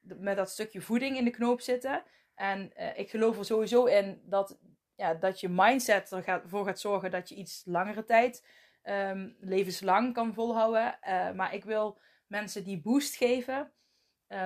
met 0.00 0.36
dat 0.36 0.50
stukje 0.50 0.80
voeding 0.80 1.16
in 1.16 1.24
de 1.24 1.30
knoop 1.30 1.60
zitten. 1.60 2.02
En 2.34 2.72
uh, 2.76 2.98
ik 2.98 3.10
geloof 3.10 3.38
er 3.38 3.44
sowieso 3.44 3.84
in 3.84 4.20
dat, 4.24 4.58
ja, 4.94 5.14
dat 5.14 5.40
je 5.40 5.48
mindset 5.48 6.12
ervoor 6.12 6.64
gaat 6.66 6.80
zorgen 6.80 7.10
dat 7.10 7.28
je 7.28 7.34
iets 7.34 7.62
langere 7.64 8.04
tijd, 8.04 8.46
um, 8.82 9.36
levenslang 9.40 10.14
kan 10.14 10.34
volhouden. 10.34 10.98
Uh, 11.08 11.32
maar 11.32 11.54
ik 11.54 11.64
wil 11.64 11.98
mensen 12.26 12.64
die 12.64 12.80
boost 12.80 13.16
geven. 13.16 13.72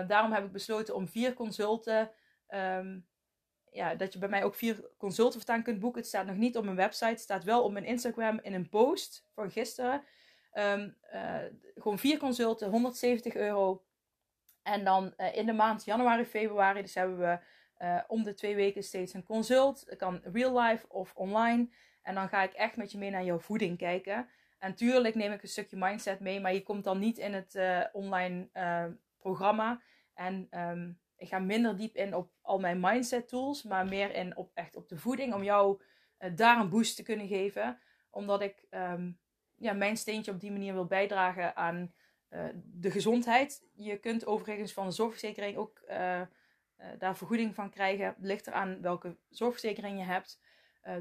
Daarom 0.07 0.33
heb 0.33 0.45
ik 0.45 0.53
besloten 0.53 0.95
om 0.95 1.09
vier 1.09 1.35
consulten. 1.35 2.11
Um, 2.49 3.07
ja, 3.73 3.95
dat 3.95 4.13
je 4.13 4.19
bij 4.19 4.29
mij 4.29 4.45
ook 4.45 4.55
vier 4.55 4.85
consulten 4.99 5.41
voortaan 5.41 5.63
kunt 5.63 5.81
boeken. 5.81 6.01
Het 6.01 6.09
staat 6.09 6.27
nog 6.27 6.37
niet 6.37 6.57
op 6.57 6.65
mijn 6.65 6.77
website. 6.77 7.07
Het 7.07 7.21
staat 7.21 7.45
wel 7.45 7.63
op 7.63 7.73
mijn 7.73 7.85
Instagram 7.85 8.41
in 8.43 8.55
een 8.55 8.69
post 8.69 9.27
van 9.35 9.51
gisteren. 9.51 10.05
Um, 10.55 10.97
gewoon 11.75 11.99
vier 11.99 12.19
consulten, 12.19 12.71
170 12.71 13.35
euro. 13.35 13.85
En 14.63 14.85
dan 14.85 15.15
uh, 15.17 15.37
in 15.37 15.47
de 15.47 15.53
maand 15.53 15.85
januari, 15.85 16.25
februari, 16.25 16.83
dus 16.83 16.95
hebben 16.95 17.19
we 17.19 17.39
uh, 17.79 18.01
om 18.07 18.23
de 18.23 18.35
twee 18.35 18.55
weken 18.55 18.83
steeds 18.83 19.15
een 19.15 19.25
consult. 19.25 19.85
Het 19.87 19.99
kan 19.99 20.21
real 20.25 20.61
life 20.61 20.89
of 20.89 21.13
online. 21.15 21.69
En 22.03 22.15
dan 22.15 22.29
ga 22.29 22.43
ik 22.43 22.53
echt 22.53 22.77
met 22.77 22.93
je 22.93 22.99
mee 22.99 23.11
naar 23.11 23.25
jouw 23.25 23.39
voeding 23.39 23.79
kijken. 23.79 24.29
En 24.59 24.75
tuurlijk 24.75 25.15
neem 25.15 25.33
ik 25.33 25.43
een 25.43 25.49
stukje 25.49 25.77
mindset 25.77 26.21
mee, 26.21 26.41
maar 26.41 26.55
je 26.55 26.63
komt 26.63 26.85
dan 26.85 26.99
niet 26.99 27.19
in 27.19 27.35
het 27.35 27.59
online 27.93 28.49
programma. 29.19 29.81
En 30.15 30.49
um, 30.51 31.01
ik 31.23 31.29
ga 31.29 31.39
minder 31.39 31.77
diep 31.77 31.97
in 31.97 32.15
op 32.15 32.31
al 32.41 32.59
mijn 32.59 32.81
mindset 32.81 33.29
tools, 33.29 33.63
maar 33.63 33.87
meer 33.87 34.15
in 34.15 34.37
op 34.37 34.51
echt 34.55 34.77
op 34.77 34.89
de 34.89 34.99
voeding. 34.99 35.35
Om 35.35 35.43
jou 35.43 35.83
daar 36.35 36.61
een 36.61 36.69
boost 36.69 36.97
te 36.97 37.03
kunnen 37.03 37.27
geven. 37.27 37.79
Omdat 38.11 38.43
ik 38.43 38.67
um, 38.71 39.19
ja, 39.57 39.73
mijn 39.73 39.97
steentje 39.97 40.33
op 40.33 40.41
die 40.41 40.51
manier 40.51 40.73
wil 40.73 40.87
bijdragen 40.87 41.57
aan 41.57 41.95
uh, 42.31 42.45
de 42.55 42.91
gezondheid. 42.91 43.69
Je 43.73 43.99
kunt 43.99 44.27
overigens 44.27 44.73
van 44.73 44.87
de 44.87 44.93
zorgverzekering 44.93 45.57
ook 45.57 45.83
uh, 45.89 46.21
daar 46.99 47.17
vergoeding 47.17 47.55
van 47.55 47.71
krijgen. 47.71 48.07
Het 48.07 48.17
ligt 48.19 48.47
eraan 48.47 48.81
welke 48.81 49.17
zorgverzekering 49.31 49.99
je 49.99 50.05
hebt. 50.05 50.41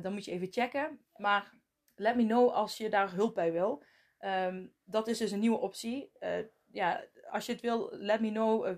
dan 0.01 0.13
moet 0.13 0.25
je 0.25 0.31
even 0.31 0.51
checken. 0.51 0.99
Maar 1.15 1.53
let 1.95 2.15
me 2.15 2.25
know 2.25 2.51
als 2.51 2.77
je 2.77 2.89
daar 2.89 3.13
hulp 3.13 3.35
bij 3.35 3.51
wil. 3.51 3.83
Um, 4.19 4.73
dat 4.83 5.07
is 5.07 5.17
dus 5.17 5.31
een 5.31 5.39
nieuwe 5.39 5.59
optie. 5.59 6.11
ja, 6.71 7.03
als 7.29 7.45
je 7.45 7.51
het 7.51 7.61
wil, 7.61 7.89
let 7.91 8.21
me 8.21 8.31
know. 8.31 8.77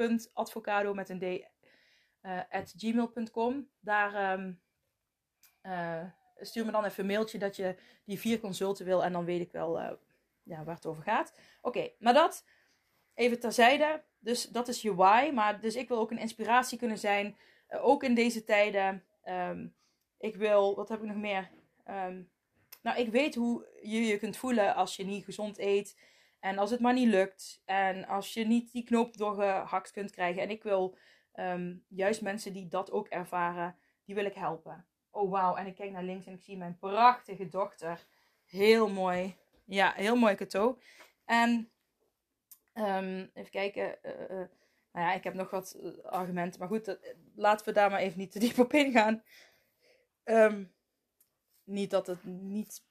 voedings.advocado 0.00 0.94
met 0.94 1.08
een 1.08 1.18
d 1.18 1.48
at 2.50 2.74
gmail.com. 2.76 3.68
Daar 3.80 4.38
um, 4.38 4.60
stuur 6.36 6.64
me 6.64 6.72
dan 6.72 6.84
even 6.84 7.00
een 7.00 7.10
mailtje 7.10 7.38
dat 7.38 7.56
je 7.56 7.76
die 8.04 8.18
vier 8.18 8.40
consulten 8.40 8.84
wil. 8.84 9.04
En 9.04 9.12
dan 9.12 9.24
weet 9.24 9.40
ik 9.40 9.52
wel 9.52 9.80
ja, 10.42 10.64
waar 10.64 10.74
het 10.74 10.86
over 10.86 11.02
gaat. 11.02 11.34
Oké, 11.62 11.90
maar 11.98 12.14
dat 12.14 12.44
even 13.14 13.40
terzijde. 13.40 14.02
Dus 14.18 14.44
dat 14.44 14.68
is 14.68 14.82
je 14.82 14.94
why. 14.94 15.30
Maar 15.34 15.60
dus 15.60 15.76
ik 15.76 15.88
wil 15.88 15.98
ook 15.98 16.10
een 16.10 16.18
inspiratie 16.18 16.78
kunnen 16.78 16.98
zijn. 16.98 17.36
Ook 17.68 18.02
in 18.02 18.14
deze 18.14 18.44
tijden. 18.44 19.04
Um, 19.24 19.74
ik 20.18 20.36
wil, 20.36 20.76
wat 20.76 20.88
heb 20.88 21.00
ik 21.00 21.06
nog 21.06 21.16
meer? 21.16 21.50
Um, 21.88 22.30
nou, 22.82 22.98
ik 22.98 23.10
weet 23.10 23.34
hoe 23.34 23.66
je 23.82 24.06
je 24.06 24.18
kunt 24.18 24.36
voelen 24.36 24.74
als 24.74 24.96
je 24.96 25.04
niet 25.04 25.24
gezond 25.24 25.58
eet. 25.58 25.96
En 26.40 26.58
als 26.58 26.70
het 26.70 26.80
maar 26.80 26.92
niet 26.92 27.08
lukt. 27.08 27.62
En 27.64 28.06
als 28.06 28.34
je 28.34 28.46
niet 28.46 28.72
die 28.72 28.84
knoop 28.84 29.16
doorgehakt 29.16 29.90
kunt 29.90 30.10
krijgen. 30.10 30.42
En 30.42 30.50
ik 30.50 30.62
wil 30.62 30.96
um, 31.34 31.84
juist 31.88 32.22
mensen 32.22 32.52
die 32.52 32.68
dat 32.68 32.90
ook 32.90 33.08
ervaren, 33.08 33.76
die 34.04 34.14
wil 34.14 34.24
ik 34.24 34.34
helpen. 34.34 34.86
Oh 35.10 35.30
wauw, 35.30 35.56
en 35.56 35.66
ik 35.66 35.74
kijk 35.74 35.90
naar 35.90 36.02
links 36.02 36.26
en 36.26 36.32
ik 36.32 36.42
zie 36.42 36.56
mijn 36.56 36.78
prachtige 36.78 37.48
dochter. 37.48 38.06
Heel 38.44 38.88
mooi. 38.88 39.36
Ja, 39.64 39.92
heel 39.96 40.16
mooi 40.16 40.34
cadeau. 40.34 40.78
En 41.24 41.70
um, 42.74 43.30
even 43.34 43.50
kijken. 43.50 43.98
Uh, 44.02 44.20
uh, 44.20 44.48
nou 44.92 45.06
ja, 45.06 45.12
ik 45.12 45.24
heb 45.24 45.34
nog 45.34 45.50
wat 45.50 45.78
argumenten. 46.02 46.60
Maar 46.60 46.68
goed, 46.68 46.98
laten 47.34 47.66
we 47.66 47.72
daar 47.72 47.90
maar 47.90 48.00
even 48.00 48.18
niet 48.18 48.32
te 48.32 48.38
diep 48.38 48.58
op 48.58 48.72
ingaan. 48.72 49.22
Um, 50.24 50.72
niet 51.64 51.90
dat, 51.90 52.06
het 52.06 52.24
niet, 52.24 52.84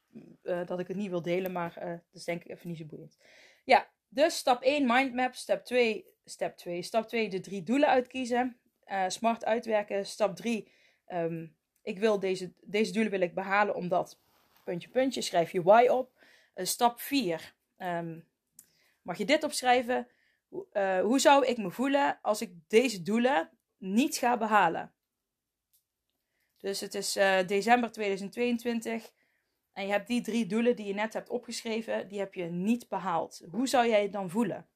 uh, 0.44 0.66
dat 0.66 0.80
ik 0.80 0.88
het 0.88 0.98
niet 0.98 1.10
wil 1.10 1.22
delen, 1.22 1.52
maar 1.52 1.74
dat 1.80 2.02
is 2.14 2.24
denk 2.24 2.44
ik 2.44 2.52
even 2.52 2.68
niet 2.68 2.78
zo 2.78 2.86
boeiend. 2.86 3.18
Ja, 3.64 3.90
dus 4.08 4.38
stap 4.38 4.62
1, 4.62 4.86
mindmap. 4.88 5.36
Stap 5.36 5.66
2, 5.66 6.06
stap 6.26 6.58
2. 6.58 6.82
Stap 6.82 7.08
2, 7.08 7.30
de 7.30 7.40
drie 7.40 7.64
doelen 7.64 7.90
uitkiezen. 7.90 8.58
smart 9.08 9.46
uitwerken. 9.46 10.06
Stap 10.06 10.36
3, 10.36 10.58
um, 10.58 10.68
ehm, 11.06 11.48
ik 11.82 12.00
wil 12.00 12.20
deze, 12.20 12.54
deze 12.62 12.92
doelen 12.92 13.12
wil 13.12 13.22
ik 13.22 13.34
behalen 13.34 13.76
omdat... 13.76 14.20
Puntje, 14.64 14.90
puntje, 14.90 15.22
schrijf 15.22 15.52
je 15.52 15.64
why 15.64 15.88
op. 15.88 16.12
Stap 16.56 17.00
4. 17.00 17.56
Um, 17.78 17.88
ehm, 17.88 18.20
mag 19.02 19.18
je 19.18 19.26
dit 19.26 19.44
opschrijven? 19.44 20.08
Hoe 21.02 21.20
zou 21.20 21.46
ik 21.46 21.58
me 21.58 21.72
voelen 21.72 22.20
als 22.22 22.42
ik 22.42 22.52
deze 22.68 23.02
doelen 23.02 23.50
niet 23.78 24.18
ga 24.18 24.38
behalen? 24.38 24.94
Dus 26.58 26.80
het 26.80 26.96
is 26.96 27.14
december 27.46 27.92
2022 27.92 29.12
en 29.80 29.86
je 29.86 29.92
hebt 29.92 30.08
die 30.08 30.22
drie 30.22 30.46
doelen 30.46 30.76
die 30.76 30.86
je 30.86 30.94
net 30.94 31.14
hebt 31.14 31.30
opgeschreven, 31.30 32.08
die 32.08 32.20
heb 32.20 32.34
je 32.34 32.44
niet 32.44 32.88
behaald. 32.88 33.42
Hoe 33.52 33.68
zou 33.68 33.88
jij 33.88 34.02
je 34.02 34.10
dan 34.10 34.30
voelen? 34.30 34.68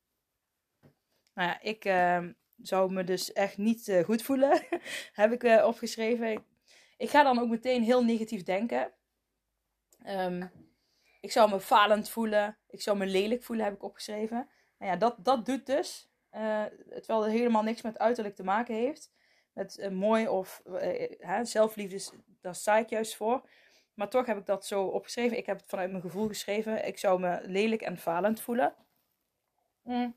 Nou 1.33 1.50
ja, 1.50 1.62
ik 1.62 1.86
uh, 1.86 2.25
zou 2.57 2.93
me 2.93 3.03
dus 3.03 3.33
echt 3.33 3.57
niet 3.57 3.88
uh, 3.88 4.03
goed 4.03 4.22
voelen, 4.22 4.62
heb 5.22 5.31
ik 5.31 5.43
uh, 5.43 5.65
opgeschreven. 5.65 6.45
Ik 6.98 7.10
ga 7.10 7.24
dan 7.24 7.39
ook 7.39 7.50
meteen 7.50 7.83
heel 7.83 8.03
negatief 8.03 8.43
denken. 8.43 8.91
Um, 10.07 10.51
ik 11.22 11.31
zou 11.31 11.50
me 11.50 11.60
falend 11.60 12.10
voelen. 12.10 12.57
Ik 12.67 12.81
zou 12.81 12.98
me 12.98 13.05
lelijk 13.05 13.43
voelen, 13.43 13.65
heb 13.65 13.74
ik 13.74 13.83
opgeschreven. 13.83 14.50
Nou 14.77 14.91
ja, 14.91 14.98
dat, 14.98 15.15
dat 15.25 15.45
doet 15.45 15.65
dus. 15.65 16.12
Terwijl 16.29 17.24
het 17.24 17.31
helemaal 17.31 17.63
niks 17.63 17.81
met 17.81 18.00
uiterlijk 18.00 18.36
te 18.36 18.43
maken 18.43 18.75
heeft. 18.75 19.12
Met 19.53 19.89
mooi 19.91 20.27
of 20.27 20.62
zelfliefde, 21.41 22.01
daar 22.41 22.55
sta 22.55 22.77
ik 22.77 22.89
juist 22.89 23.15
voor. 23.15 23.50
Maar 23.93 24.09
toch 24.09 24.25
heb 24.25 24.38
ik 24.38 24.45
dat 24.45 24.65
zo 24.65 24.83
opgeschreven. 24.83 25.38
Ik 25.38 25.45
heb 25.45 25.59
het 25.59 25.69
vanuit 25.69 25.89
mijn 25.89 26.01
gevoel 26.01 26.27
geschreven. 26.27 26.88
Ik 26.88 26.97
zou 26.97 27.19
me 27.19 27.41
lelijk 27.43 27.81
en 27.81 27.97
falend 27.97 28.41
voelen. 28.41 28.75
Mm. 29.81 30.15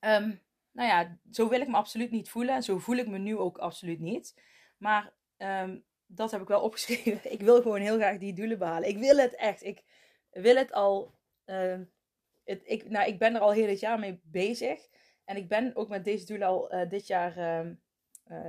Um, 0.00 0.42
nou 0.72 0.88
ja, 0.88 1.18
zo 1.30 1.48
wil 1.48 1.60
ik 1.60 1.68
me 1.68 1.76
absoluut 1.76 2.10
niet 2.10 2.30
voelen. 2.30 2.62
Zo 2.62 2.78
voel 2.78 2.96
ik 2.96 3.08
me 3.08 3.18
nu 3.18 3.36
ook 3.36 3.58
absoluut 3.58 4.00
niet. 4.00 4.42
Maar 4.76 5.12
um, 5.36 5.84
dat 6.06 6.30
heb 6.30 6.40
ik 6.40 6.48
wel 6.48 6.62
opgeschreven. 6.68 7.32
Ik 7.32 7.40
wil 7.40 7.62
gewoon 7.62 7.80
heel 7.80 7.96
graag 7.96 8.18
die 8.18 8.32
doelen 8.32 8.58
behalen. 8.58 8.88
Ik 8.88 8.98
wil 8.98 9.16
het 9.16 9.34
echt. 9.34 9.64
Ik 9.64 9.84
wil 10.30 10.56
het 10.56 10.72
al. 10.72 11.14
Uh, 11.46 11.78
het, 12.44 12.62
ik, 12.64 12.90
nou, 12.90 13.08
ik 13.08 13.18
ben 13.18 13.34
er 13.34 13.40
al 13.40 13.52
heel 13.52 13.66
dit 13.66 13.80
jaar 13.80 13.98
mee 13.98 14.20
bezig. 14.22 14.88
En 15.24 15.36
ik 15.36 15.48
ben 15.48 15.76
ook 15.76 15.88
met 15.88 16.04
deze 16.04 16.26
doelen 16.26 16.48
al 16.48 16.74
uh, 16.74 16.88
dit 16.88 17.06
jaar. 17.06 17.38
Uh, 17.38 17.70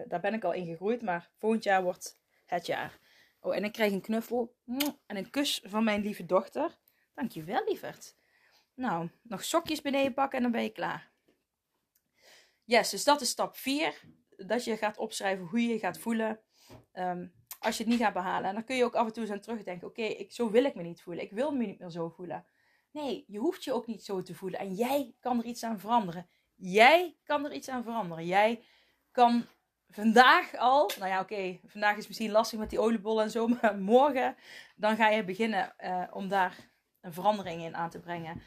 daar 0.08 0.20
ben 0.20 0.34
ik 0.34 0.44
al 0.44 0.54
in 0.54 0.66
gegroeid. 0.66 1.02
Maar 1.02 1.30
volgend 1.38 1.64
jaar 1.64 1.84
wordt 1.84 2.20
het 2.46 2.66
jaar. 2.66 3.00
Oh, 3.40 3.56
en 3.56 3.64
ik 3.64 3.72
krijg 3.72 3.92
een 3.92 4.02
knuffel. 4.02 4.56
En 5.06 5.18
een 5.18 5.30
kus 5.30 5.62
van 5.64 5.84
mijn 5.84 6.02
lieve 6.02 6.26
dochter. 6.26 6.78
Dankjewel, 7.14 7.64
lieverd. 7.68 8.16
Nou, 8.74 9.10
nog 9.22 9.44
sokjes 9.44 9.82
beneden 9.82 10.14
pakken 10.14 10.38
en 10.38 10.44
dan 10.44 10.52
ben 10.52 10.64
je 10.64 10.70
klaar. 10.70 11.12
Yes, 12.64 12.90
dus 12.90 13.04
dat 13.04 13.22
is 13.22 13.30
stap 13.30 13.58
4. 13.58 14.02
Dat 14.38 14.64
je 14.64 14.78
gaat 14.78 14.98
opschrijven 14.98 15.46
hoe 15.46 15.62
je 15.62 15.68
je 15.68 15.80
gaat 15.80 16.00
voelen. 16.00 16.40
Um, 16.94 17.34
als 17.60 17.78
je 17.78 17.84
het 17.84 17.92
niet 17.92 18.02
gaat 18.02 18.14
behalen. 18.14 18.50
En 18.50 18.54
dan 18.54 18.64
kun 18.64 18.76
je 18.76 18.84
ook 18.84 18.96
af 18.96 19.08
en 19.08 19.14
toe 19.14 19.24
eens 19.24 19.32
aan 19.32 19.40
terugdenken. 19.40 19.88
Oké, 19.88 20.26
zo 20.30 20.52
wil 20.52 20.64
ik 20.64 20.76
me 20.76 20.84
niet 20.84 21.02
voelen. 21.02 21.24
Ik 21.24 21.32
wil 21.32 21.52
me 21.52 21.66
niet 21.66 21.80
meer 21.80 21.90
zo 21.90 22.10
voelen. 22.10 22.46
Nee, 22.92 23.24
je 23.28 23.38
hoeft 23.38 23.64
je 23.64 23.74
ook 23.74 23.88
niet 23.88 24.04
zo 24.04 24.22
te 24.22 24.36
voelen. 24.36 24.60
En 24.60 24.74
jij 24.74 25.16
kan 25.20 25.38
er 25.40 25.46
iets 25.46 25.64
aan 25.64 25.80
veranderen. 25.80 26.30
Jij 26.56 27.18
kan 27.24 27.46
er 27.46 27.54
iets 27.54 27.70
aan 27.70 27.84
veranderen. 27.84 28.26
Jij 28.26 28.64
kan 29.12 29.46
vandaag 29.90 30.56
al, 30.56 30.92
nou 31.00 31.10
ja, 31.10 31.20
oké, 31.20 31.60
vandaag 31.66 31.98
is 31.98 32.08
misschien 32.08 32.32
lastig 32.32 32.60
met 32.60 32.70
die 32.70 32.80
oliebollen 32.80 33.24
en 33.24 33.32
zo, 33.32 33.48
maar 33.62 33.78
morgen 33.78 34.36
dan 34.76 34.96
ga 34.96 35.10
je 35.10 35.24
beginnen 35.24 35.74
uh, 35.80 36.04
om 36.12 36.28
daar 36.28 36.56
een 37.02 37.14
verandering 37.14 37.62
in 37.64 37.76
aan 37.76 37.90
te 37.90 38.00
brengen. 38.00 38.42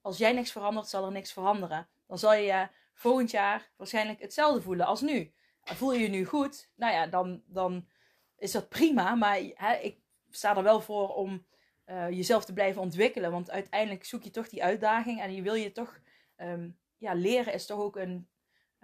Als 0.00 0.18
jij 0.18 0.32
niks 0.32 0.52
verandert, 0.52 0.88
zal 0.88 1.04
er 1.04 1.12
niks 1.12 1.32
veranderen. 1.32 1.88
Dan 2.06 2.18
zal 2.18 2.34
je 2.34 2.68
volgend 2.94 3.30
jaar 3.30 3.70
waarschijnlijk 3.76 4.20
hetzelfde 4.20 4.62
voelen 4.62 4.86
als 4.86 5.00
nu. 5.00 5.32
Voel 5.62 5.92
je 5.92 6.00
je 6.00 6.08
nu 6.08 6.24
goed? 6.24 6.70
Nou 6.76 6.92
ja, 6.92 7.06
dan, 7.06 7.42
dan 7.46 7.88
is 8.36 8.52
dat 8.52 8.68
prima. 8.68 9.14
Maar 9.14 9.38
hè, 9.54 9.74
ik 9.74 9.98
sta 10.30 10.56
er 10.56 10.62
wel 10.62 10.80
voor 10.80 11.14
om 11.14 11.46
uh, 11.86 12.10
jezelf 12.10 12.44
te 12.44 12.52
blijven 12.52 12.82
ontwikkelen. 12.82 13.30
Want 13.30 13.50
uiteindelijk 13.50 14.04
zoek 14.04 14.22
je 14.22 14.30
toch 14.30 14.48
die 14.48 14.64
uitdaging 14.64 15.20
en 15.20 15.34
je 15.34 15.42
wil 15.42 15.54
je 15.54 15.72
toch 15.72 16.00
um, 16.36 16.78
ja, 16.96 17.14
leren 17.14 17.52
is 17.52 17.66
toch 17.66 17.78
ook 17.78 17.96
een. 17.96 18.30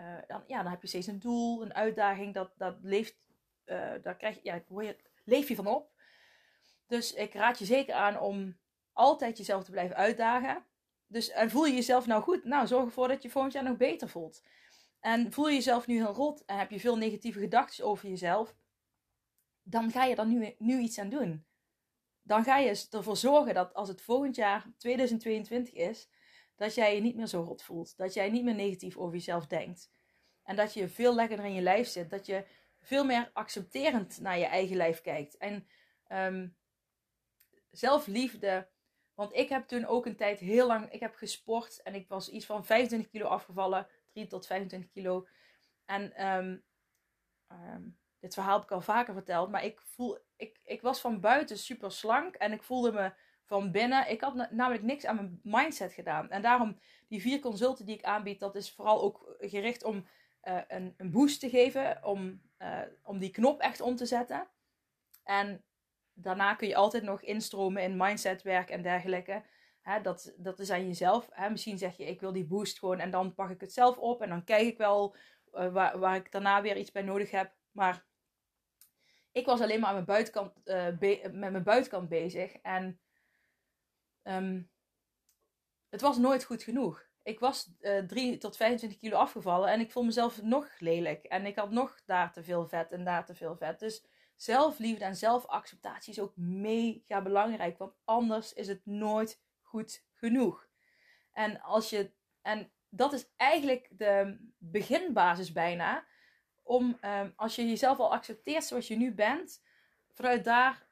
Uh, 0.01 0.19
dan, 0.27 0.43
ja, 0.47 0.63
dan 0.63 0.71
heb 0.71 0.83
je 0.83 0.89
steeds 0.89 1.07
een 1.07 1.19
doel, 1.19 1.63
een 1.63 1.75
uitdaging. 1.75 2.35
Dat, 2.35 2.53
dat 2.57 2.77
leeft, 2.83 3.17
uh, 3.67 3.93
daar 4.03 4.17
krijg 4.17 4.35
je, 4.35 4.41
ja, 4.43 4.63
je, 4.83 4.97
leef 5.25 5.49
je 5.49 5.55
van 5.55 5.67
op. 5.67 5.91
Dus 6.87 7.13
ik 7.15 7.35
raad 7.35 7.59
je 7.59 7.65
zeker 7.65 7.95
aan 7.95 8.21
om 8.21 8.59
altijd 8.93 9.39
jezelf 9.39 9.65
te 9.65 9.71
blijven 9.71 9.97
uitdagen. 9.97 10.65
Dus 11.07 11.31
en 11.31 11.51
voel 11.51 11.67
je 11.67 11.75
jezelf 11.75 12.07
nou 12.07 12.23
goed? 12.23 12.45
Nou, 12.45 12.67
zorg 12.67 12.85
ervoor 12.85 13.09
dat 13.09 13.23
je 13.23 13.31
volgend 13.31 13.53
jaar 13.53 13.65
nog 13.65 13.77
beter 13.77 14.09
voelt. 14.09 14.43
En 15.01 15.33
voel 15.33 15.49
je 15.49 15.55
jezelf 15.55 15.87
nu 15.87 15.97
heel 15.97 16.13
rot 16.13 16.45
en 16.45 16.59
heb 16.59 16.71
je 16.71 16.81
veel 16.81 16.97
negatieve 16.97 17.41
gedachten 17.41 17.85
over 17.85 18.09
jezelf, 18.09 18.55
dan 19.63 19.91
ga 19.91 20.05
je 20.05 20.15
er 20.15 20.27
nu, 20.27 20.55
nu 20.59 20.79
iets 20.79 20.99
aan 20.99 21.09
doen. 21.09 21.47
Dan 22.23 22.45
ga 22.45 22.59
je 22.59 22.87
ervoor 22.91 23.17
zorgen 23.17 23.55
dat 23.55 23.75
als 23.75 23.89
het 23.89 24.03
volgend 24.03 24.37
jaar 24.37 24.67
2022 24.77 25.75
is, 25.75 26.09
dat 26.59 26.75
jij 26.75 26.95
je 26.95 27.01
niet 27.01 27.17
meer 27.17 27.27
zo 27.27 27.41
rot 27.43 27.63
voelt. 27.63 27.97
Dat 27.97 28.15
jij 28.15 28.31
niet 28.31 28.45
meer 28.45 28.55
negatief 28.55 28.97
over 28.97 29.15
jezelf 29.15 29.47
denkt. 29.47 29.91
En 30.43 30.57
dat 30.57 30.75
je 30.75 30.89
veel 30.89 31.15
lekkerder 31.15 31.47
in 31.47 31.55
je 31.55 31.63
lijf 31.63 31.89
zit. 31.89 32.11
Dat 32.11 32.27
je 32.27 32.45
veel 32.81 33.05
meer 33.05 33.31
accepterend 33.33 34.21
naar 34.21 34.39
je 34.39 34.45
eigen 34.45 34.77
lijf 34.77 35.01
kijkt. 35.01 35.37
En 35.37 35.69
um, 36.13 36.57
zelfliefde. 37.71 38.69
Want 39.15 39.35
ik 39.35 39.49
heb 39.49 39.67
toen 39.67 39.87
ook 39.87 40.07
een 40.07 40.17
tijd 40.17 40.39
heel 40.39 40.67
lang. 40.67 40.93
Ik 40.93 41.01
heb 41.01 41.15
gesport 41.15 41.83
en 41.83 41.95
ik 41.95 42.09
was 42.09 42.29
iets 42.29 42.47
van 42.47 42.65
25 42.65 43.11
kilo 43.11 43.27
afgevallen. 43.27 43.87
3 44.13 44.27
tot 44.27 44.47
25 44.47 44.91
kilo. 44.91 45.27
En 45.85 46.27
um, 46.27 46.65
um, 47.53 47.99
dit 48.21 48.35
verhaal 48.35 48.55
heb 48.55 48.65
ik 48.65 48.73
al 48.73 48.81
vaker 48.81 49.15
verteld. 49.15 49.51
Maar 49.51 49.65
ik, 49.65 49.81
voel, 49.81 50.19
ik, 50.37 50.61
ik 50.65 50.83
was 50.83 51.01
van 51.01 51.21
buiten 51.21 51.59
super 51.59 51.93
slank. 51.93 52.35
En 52.35 52.53
ik 52.53 52.63
voelde 52.63 52.93
me 52.93 53.13
van 53.49 53.71
binnen. 53.71 54.11
Ik 54.11 54.21
had 54.21 54.51
namelijk 54.51 54.83
niks 54.83 55.07
aan 55.07 55.15
mijn 55.15 55.41
mindset 55.43 55.93
gedaan. 55.93 56.31
En 56.31 56.43
daarom, 56.43 56.79
die 57.09 57.21
vier 57.21 57.41
consulten 57.41 57.87
die 57.87 57.97
ik 57.97 58.05
aanbied, 58.05 58.41
dat 58.41 58.55
is 58.55 58.73
vooral 58.73 59.03
ook 59.03 59.37
gericht 59.39 59.85
om 59.85 60.07
uh, 60.43 60.61
een, 60.69 60.95
een, 60.97 61.11
boost 61.11 61.41
te 61.41 61.49
geven. 61.49 62.05
Om, 62.05 62.43
uh, 62.59 62.81
om 63.03 63.19
die 63.19 63.31
knop 63.31 63.61
echt 63.61 63.81
om 63.81 63.97
te 63.97 64.07
zetten. 64.07 64.49
En 65.25 65.65
daarna 66.13 66.55
kun 66.55 66.69
je 66.69 66.77
altijd 66.77 67.03
nog 67.03 67.23
instromen 67.23 67.83
in 67.83 67.97
mindsetwerk 67.97 68.71
en 68.71 68.83
dergelijke. 68.83 69.43
Dat, 70.03 70.35
dat 70.37 70.59
is 70.59 70.71
aan 70.71 70.87
jezelf. 70.87 71.29
Misschien 71.51 71.79
zeg 71.79 71.97
je, 71.97 72.05
ik 72.05 72.21
wil 72.21 72.33
die 72.33 72.47
boost 72.47 72.79
gewoon 72.79 72.99
en 72.99 73.11
dan 73.11 73.35
pak 73.35 73.51
ik 73.51 73.61
het 73.61 73.73
zelf 73.73 73.99
op. 73.99 74.23
En 74.23 74.29
dan 74.29 74.45
kijk 74.45 74.67
ik 74.67 74.79
wel 74.79 75.17
uh, 75.55 75.73
waar, 75.73 75.99
waar 75.99 76.17
ik 76.17 76.33
daarna 76.33 76.63
weer 76.63 76.77
iets 76.77 76.93
bij 76.93 77.03
nodig 77.03 77.31
heb. 77.31 77.53
Maar 77.71 78.05
ik 79.33 79.47
was 79.47 79.61
alleen 79.61 79.81
maar 79.81 79.89
aan 79.89 79.95
mijn 79.95 80.07
buitenkant, 80.07 80.53
met 81.33 81.33
mijn 81.33 81.63
buitenkant 81.63 82.09
bezig. 82.09 82.53
En 82.53 83.01
Um, 84.29 84.71
het 85.89 86.01
was 86.01 86.19
nooit 86.19 86.45
goed 86.45 86.63
genoeg. 86.63 87.07
Ik 87.23 87.41
was 87.41 87.71
uh, 87.81 87.99
eh, 87.99 88.07
3 88.07 88.39
tot 88.39 88.57
25 88.57 88.99
kilo 88.99 89.17
afgevallen 89.17 89.69
en 89.69 89.81
ik 89.81 89.93
voel 89.93 90.05
mezelf 90.05 90.43
nog 90.43 90.69
lelijk. 90.79 91.25
En 91.25 91.47
ik 91.47 91.57
had 91.57 91.71
nog 91.71 92.01
daar 92.07 92.33
te 92.33 92.43
veel 92.43 92.67
vet 92.67 92.93
en 92.93 93.05
daar 93.05 93.27
te 93.27 93.35
veel 93.35 93.57
vet. 93.57 93.79
Dus 93.79 94.05
zelfliefde 94.37 95.05
en 95.05 95.17
zelfacceptatie 95.17 96.13
is 96.13 96.21
ook 96.21 96.37
mega 96.37 97.23
belangrijk. 97.23 97.79
Want 97.79 97.95
anders 98.05 98.53
is 98.53 98.69
het 98.69 98.87
nooit 98.87 99.43
goed 99.61 100.05
genoeg. 100.15 100.69
En, 101.33 101.61
als 101.61 101.91
je, 101.91 102.13
en 102.43 102.73
dat 102.89 103.13
is 103.13 103.33
eigenlijk 103.37 103.89
de 103.91 104.39
beginbasis 104.59 105.53
bijna. 105.53 106.07
Om 106.63 106.99
um, 107.01 107.33
als 107.37 107.55
je 107.55 107.69
jezelf 107.69 107.99
al 107.99 108.13
accepteert 108.13 108.65
zoals 108.65 108.89
je 108.89 108.97
nu 108.97 109.15
bent, 109.15 109.63
vanuit 110.09 110.45
daar 110.45 110.87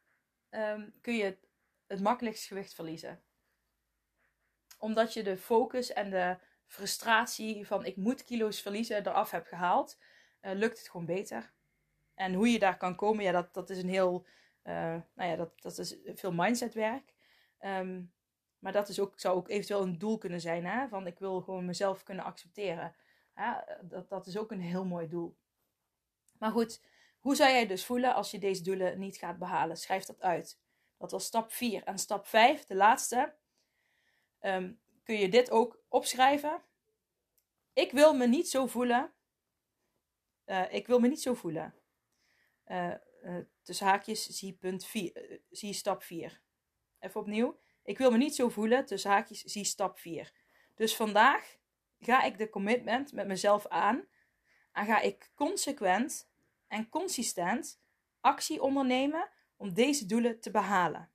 um, 0.51 0.95
kun 1.01 1.15
je 1.15 1.39
het, 1.87 2.01
makkelijkst 2.01 2.47
gewicht 2.47 2.75
verliezen 2.75 3.25
omdat 4.79 5.13
je 5.13 5.23
de 5.23 5.37
focus 5.37 5.93
en 5.93 6.11
de 6.11 6.39
frustratie 6.67 7.67
van 7.67 7.85
ik 7.85 7.97
moet 7.97 8.25
kilo's 8.25 8.61
verliezen 8.61 9.07
eraf 9.07 9.31
hebt 9.31 9.49
gehaald, 9.49 9.99
uh, 10.43 10.53
lukt 10.53 10.79
het 10.79 10.89
gewoon 10.89 11.07
beter. 11.07 11.53
En 12.15 12.35
hoe 12.35 12.49
je 12.49 12.59
daar 12.59 12.77
kan 12.77 12.97
komen, 12.97 13.25
ja, 13.25 13.33
dat, 13.33 13.55
dat 13.55 13.71
is 13.71 13.79
een 13.79 13.89
heel, 13.89 14.27
uh, 14.65 14.73
nou 15.15 15.31
ja, 15.31 15.37
dat, 15.37 15.63
dat 15.63 15.79
is 15.79 15.97
veel 16.15 16.33
mindsetwerk. 16.33 17.15
Um, 17.61 18.15
maar 18.59 18.73
dat 18.73 18.89
is 18.89 19.01
ook, 19.01 19.21
zou 19.21 19.37
ook 19.37 19.49
eventueel 19.49 19.83
een 19.83 19.99
doel 19.99 20.19
kunnen 20.19 20.41
zijn, 20.41 20.67
hè? 20.67 20.89
van 20.89 21.07
ik 21.07 21.19
wil 21.19 21.41
gewoon 21.41 21.65
mezelf 21.65 22.03
kunnen 22.03 22.25
accepteren. 22.25 22.95
Ja, 23.35 23.79
dat, 23.83 24.09
dat 24.09 24.27
is 24.27 24.39
ook 24.39 24.51
een 24.51 24.61
heel 24.61 24.85
mooi 24.85 25.09
doel. 25.09 25.37
Maar 26.39 26.51
goed, 26.51 26.83
hoe 27.19 27.37
zou 27.37 27.51
jij 27.51 27.67
dus 27.67 27.85
voelen 27.85 28.15
als 28.15 28.31
je 28.31 28.39
deze 28.39 28.63
doelen 28.63 28.99
niet 28.99 29.17
gaat 29.17 29.39
behalen? 29.39 29.77
Schrijf 29.77 30.05
dat 30.05 30.23
uit. 30.23 30.61
Dat 30.99 31.11
was 31.11 31.25
stap 31.25 31.53
4. 31.53 31.85
En 31.85 31.99
stap 31.99 32.27
5, 32.27 32.67
de 32.67 32.75
laatste, 32.75 33.35
um, 34.41 34.81
kun 35.05 35.19
je 35.19 35.29
dit 35.29 35.51
ook 35.51 35.83
opschrijven. 35.89 36.63
Ik 37.73 37.93
wil 37.93 38.15
me 38.15 38.27
niet 38.27 38.49
zo 38.49 38.67
voelen. 38.67 39.13
Uh, 40.47 40.73
ik 40.73 40.87
wil 40.87 40.99
me 40.99 41.09
niet 41.09 41.23
zo 41.23 41.35
voelen. 41.35 41.75
Uh, 42.67 42.95
tussen 43.63 43.87
haakjes, 43.87 44.27
zie, 44.27 44.53
punt 44.53 44.85
vier, 44.85 45.41
zie 45.51 45.73
stap 45.73 46.03
4. 46.03 46.43
Even 46.99 47.21
opnieuw. 47.21 47.61
Ik 47.83 47.99
wil 47.99 48.11
me 48.11 48.17
niet 48.17 48.35
zo 48.35 48.49
voelen. 48.49 48.87
Tussen 48.87 49.11
haakjes, 49.11 49.43
zie 49.43 49.65
stap 49.65 49.99
4. 49.99 50.33
Dus 50.75 50.97
vandaag 50.97 51.57
ga 51.99 52.23
ik 52.23 52.39
de 52.39 52.49
commitment 52.49 53.13
met 53.13 53.27
mezelf 53.27 53.67
aan. 53.67 54.09
En 54.73 54.87
ga 54.87 55.01
ik 55.01 55.31
consequent 55.35 56.31
en 56.67 56.89
consistent 56.89 57.81
actie 58.21 58.63
ondernemen 58.63 59.31
om 59.57 59.75
deze 59.75 60.07
doelen 60.07 60.41
te 60.41 60.51
behalen. 60.51 61.11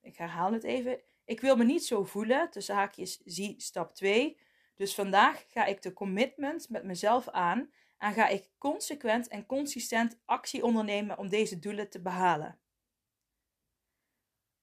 Ik 0.00 0.16
herhaal 0.16 0.52
het 0.52 0.64
even. 0.64 1.02
Ik 1.24 1.40
wil 1.40 1.56
me 1.56 1.64
niet 1.64 1.84
zo 1.84 2.04
voelen, 2.04 2.50
tussen 2.50 2.74
haakjes 2.74 3.20
zie 3.24 3.60
stap 3.60 3.94
2. 3.94 4.38
Dus 4.74 4.94
vandaag 4.94 5.44
ga 5.48 5.64
ik 5.64 5.82
de 5.82 5.92
commitment 5.92 6.68
met 6.68 6.84
mezelf 6.84 7.28
aan 7.28 7.72
en 7.98 8.12
ga 8.12 8.28
ik 8.28 8.50
consequent 8.58 9.28
en 9.28 9.46
consistent 9.46 10.20
actie 10.24 10.64
ondernemen 10.64 11.18
om 11.18 11.28
deze 11.28 11.58
doelen 11.58 11.90
te 11.90 12.02
behalen. 12.02 12.60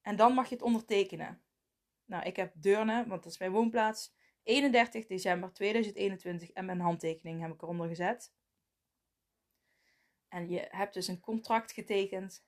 En 0.02 0.16
dan 0.16 0.34
mag 0.34 0.50
je 0.50 0.56
het 0.56 0.64
ondertekenen. 0.64 1.42
Nou, 2.06 2.24
ik 2.24 2.36
heb 2.36 2.54
Deurne, 2.56 3.08
want 3.08 3.24
dat 3.24 3.32
is 3.32 3.40
mijn 3.40 3.52
woonplaats, 3.52 4.14
31 4.44 5.06
december 5.06 5.54
2021 5.54 6.50
en 6.52 6.66
mijn 6.66 6.80
handtekening 6.80 7.42
heb 7.42 7.52
ik 7.54 7.62
eronder 7.62 7.88
gezet. 7.88 8.34
En 10.30 10.50
je 10.50 10.68
hebt 10.70 10.94
dus 10.94 11.08
een 11.08 11.20
contract 11.20 11.72
getekend 11.72 12.48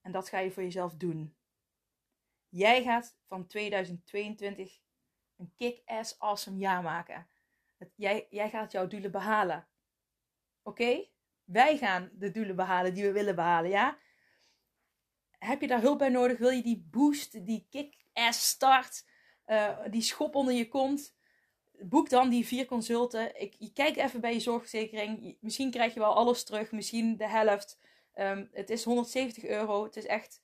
en 0.00 0.12
dat 0.12 0.28
ga 0.28 0.38
je 0.38 0.50
voor 0.50 0.62
jezelf 0.62 0.94
doen. 0.94 1.36
Jij 2.48 2.82
gaat 2.82 3.16
van 3.26 3.46
2022 3.46 4.80
een 5.36 5.52
kick-ass 5.56 6.18
awesome 6.18 6.58
jaar 6.58 6.82
maken. 6.82 7.28
Jij, 7.94 8.26
jij 8.30 8.50
gaat 8.50 8.72
jouw 8.72 8.86
doelen 8.86 9.10
behalen. 9.10 9.68
Oké? 10.62 11.08
Wij 11.44 11.78
gaan 11.78 12.10
de 12.12 12.30
doelen 12.30 12.56
behalen 12.56 12.94
die 12.94 13.02
we 13.02 13.12
willen 13.12 13.34
behalen, 13.34 13.70
ja? 13.70 13.98
Heb 15.38 15.60
je 15.60 15.66
daar 15.66 15.80
hulp 15.80 15.98
bij 15.98 16.08
nodig? 16.08 16.38
Wil 16.38 16.50
je 16.50 16.62
die 16.62 16.86
boost, 16.90 17.46
die 17.46 17.66
kick-ass 17.70 18.48
start, 18.48 19.08
uh, 19.46 19.78
die 19.90 20.02
schop 20.02 20.34
onder 20.34 20.54
je 20.54 20.68
kont? 20.68 21.16
Boek 21.82 22.08
dan 22.08 22.28
die 22.28 22.46
vier 22.46 22.66
consulten. 22.66 23.40
Ik, 23.40 23.54
je 23.58 23.72
kijk 23.72 23.96
even 23.96 24.20
bij 24.20 24.32
je 24.32 24.40
zorgverzekering. 24.40 25.36
Misschien 25.40 25.70
krijg 25.70 25.94
je 25.94 26.00
wel 26.00 26.14
alles 26.14 26.44
terug, 26.44 26.72
misschien 26.72 27.16
de 27.16 27.28
helft. 27.28 27.78
Um, 28.14 28.48
het 28.52 28.70
is 28.70 28.84
170 28.84 29.44
euro. 29.44 29.84
Het 29.84 29.96
is 29.96 30.06
echt, 30.06 30.42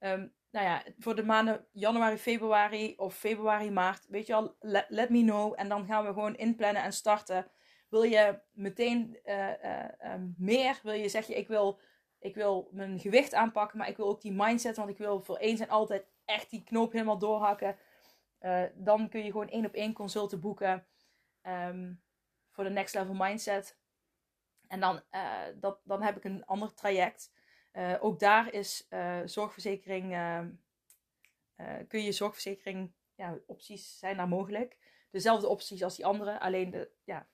um, 0.00 0.32
nou 0.50 0.66
ja, 0.66 0.82
voor 0.98 1.14
de 1.14 1.24
maanden 1.24 1.66
januari, 1.72 2.16
februari 2.16 2.94
of 2.96 3.14
februari, 3.14 3.70
maart. 3.70 4.06
Weet 4.08 4.26
je 4.26 4.34
al, 4.34 4.56
let, 4.60 5.10
me 5.10 5.22
know. 5.22 5.52
En 5.56 5.68
dan 5.68 5.86
gaan 5.86 6.04
we 6.04 6.12
gewoon 6.12 6.36
inplannen 6.36 6.82
en 6.82 6.92
starten. 6.92 7.50
Wil 7.88 8.02
je 8.02 8.40
meteen 8.52 9.18
uh, 9.24 9.48
uh, 9.64 10.12
um, 10.12 10.34
meer? 10.38 10.80
Wil 10.82 10.92
je 10.92 11.08
zeggen, 11.08 11.36
ik 11.36 11.48
wil, 11.48 11.80
ik 12.18 12.34
wil 12.34 12.68
mijn 12.72 12.98
gewicht 12.98 13.34
aanpakken, 13.34 13.78
maar 13.78 13.88
ik 13.88 13.96
wil 13.96 14.08
ook 14.08 14.22
die 14.22 14.32
mindset. 14.32 14.76
Want 14.76 14.90
ik 14.90 14.98
wil 14.98 15.20
voor 15.20 15.36
eens 15.36 15.60
en 15.60 15.68
altijd 15.68 16.06
echt 16.24 16.50
die 16.50 16.64
knoop 16.64 16.92
helemaal 16.92 17.18
doorhakken. 17.18 17.76
Uh, 18.40 18.62
dan 18.74 19.08
kun 19.08 19.24
je 19.24 19.30
gewoon 19.30 19.48
één 19.48 19.66
op 19.66 19.74
één 19.74 19.92
consulten 19.92 20.40
boeken. 20.40 20.86
Um, 21.42 22.02
voor 22.50 22.64
de 22.64 22.70
next 22.70 22.94
level 22.94 23.14
mindset. 23.14 23.76
En 24.66 24.80
dan, 24.80 25.02
uh, 25.10 25.42
dat, 25.54 25.80
dan 25.84 26.02
heb 26.02 26.16
ik 26.16 26.24
een 26.24 26.44
ander 26.44 26.74
traject. 26.74 27.32
Uh, 27.72 27.94
ook 28.00 28.18
daar 28.18 28.52
is 28.52 28.88
zorgverzekering. 29.24 30.08
kun 31.88 32.02
je 32.02 32.12
zorgverzekering 32.12 32.92
ja, 33.14 33.38
opties 33.46 33.98
zijn 33.98 34.16
daar 34.16 34.28
mogelijk. 34.28 34.76
Dezelfde 35.10 35.48
opties 35.48 35.82
als 35.82 35.96
die 35.96 36.06
andere, 36.06 36.40
alleen 36.40 36.70
de, 36.70 36.90
ja, 37.04 37.28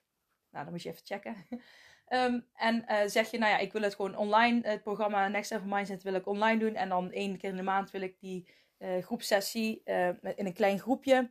nou, 0.51 0.64
dan 0.64 0.73
moet 0.73 0.83
je 0.83 0.88
even 0.88 1.07
checken. 1.07 1.37
Ehm, 2.05 2.40
en 2.55 2.85
zeg 3.11 3.31
je, 3.31 3.38
nou 3.38 3.53
ja, 3.53 3.59
ik 3.59 3.73
wil 3.73 3.83
het 3.83 3.95
gewoon 3.95 4.17
online, 4.17 4.69
het 4.69 4.83
programma 4.83 5.29
Next 5.29 5.51
Level 5.51 5.69
Mindset 5.69 6.03
wil 6.03 6.14
ik 6.14 6.27
online 6.27 6.59
doen. 6.59 6.75
En 6.75 6.88
dan 6.88 7.11
één 7.11 7.38
keer 7.38 7.51
in 7.51 7.57
de 7.57 7.62
maand 7.62 7.90
wil 7.90 8.01
ik 8.01 8.21
die 8.21 8.49
uh, 8.85 9.03
groepsessie 9.03 9.83
uh, 9.85 10.09
in 10.09 10.47
een 10.47 10.55
klein 10.55 10.79
groepje 10.79 11.31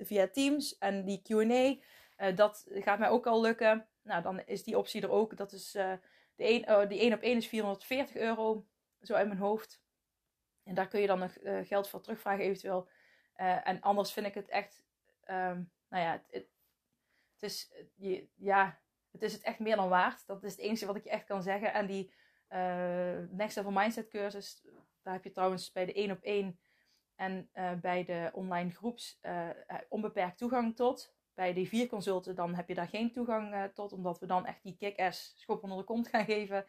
via 0.00 0.28
Teams. 0.28 0.78
En 0.78 1.04
die 1.04 1.22
Q&A, 1.22 1.76
dat 2.32 2.66
gaat 2.70 2.98
mij 2.98 3.08
ook 3.08 3.26
al 3.26 3.40
lukken. 3.40 3.88
Nou, 4.02 4.22
dan 4.22 4.40
is 4.40 4.62
die 4.62 4.78
optie 4.78 5.02
er 5.02 5.10
ook. 5.10 5.36
Dat 5.36 5.52
is, 5.52 5.70
de 5.72 6.00
een, 6.36 6.88
die 6.88 7.00
1 7.00 7.12
op 7.12 7.20
1 7.20 7.36
is 7.36 7.46
440 7.46 8.16
euro, 8.16 8.66
zo 9.02 9.14
uit 9.14 9.26
mijn 9.26 9.38
hoofd. 9.38 9.82
En 10.64 10.74
daar 10.74 10.88
kun 10.88 11.00
je 11.00 11.06
dan 11.06 11.18
nog 11.18 11.32
geld 11.62 11.88
voor 11.88 12.00
terugvragen 12.00 12.44
eventueel. 12.44 12.88
en 13.34 13.80
anders 13.80 14.12
vind 14.12 14.26
ik 14.26 14.34
het 14.34 14.48
echt, 14.48 14.84
um, 15.30 15.70
nou 15.88 16.04
ja, 16.04 16.22
het, 16.30 16.48
het, 17.32 17.42
is, 17.42 17.72
je, 17.94 18.28
ja, 18.34 18.80
het 19.12 19.22
is 19.22 19.32
het 19.32 19.42
echt 19.42 19.58
meer 19.58 19.76
dan 19.76 19.88
waard. 19.88 20.26
Dat 20.26 20.44
is 20.44 20.50
het 20.50 20.60
enige 20.60 20.86
wat 20.86 20.96
ik 20.96 21.04
je 21.04 21.10
echt 21.10 21.26
kan 21.26 21.42
zeggen. 21.42 21.72
En 21.72 21.86
die 21.86 22.12
Next 23.30 23.56
Level 23.56 23.72
Mindset 23.72 24.08
cursus, 24.08 24.62
daar 25.02 25.14
heb 25.14 25.24
je 25.24 25.30
trouwens 25.30 25.72
bij 25.72 25.84
de 25.84 25.92
1 25.92 26.10
op 26.10 26.22
1 26.22 26.58
en 27.16 27.50
uh, 27.54 27.72
bij 27.72 28.04
de 28.04 28.30
online 28.32 28.70
groeps 28.70 29.18
uh, 29.22 29.48
onbeperkt 29.88 30.38
toegang 30.38 30.76
tot. 30.76 31.14
Bij 31.34 31.52
die 31.52 31.68
vier 31.68 31.86
consulten 31.86 32.34
dan 32.34 32.54
heb 32.54 32.68
je 32.68 32.74
daar 32.74 32.88
geen 32.88 33.12
toegang 33.12 33.70
tot, 33.74 33.92
omdat 33.92 34.18
we 34.18 34.26
dan 34.26 34.46
echt 34.46 34.62
die 34.62 34.76
kick-ass 34.76 35.34
schop 35.36 35.62
onder 35.62 35.78
de 35.78 35.84
kont 35.84 36.08
gaan 36.08 36.24
geven. 36.24 36.66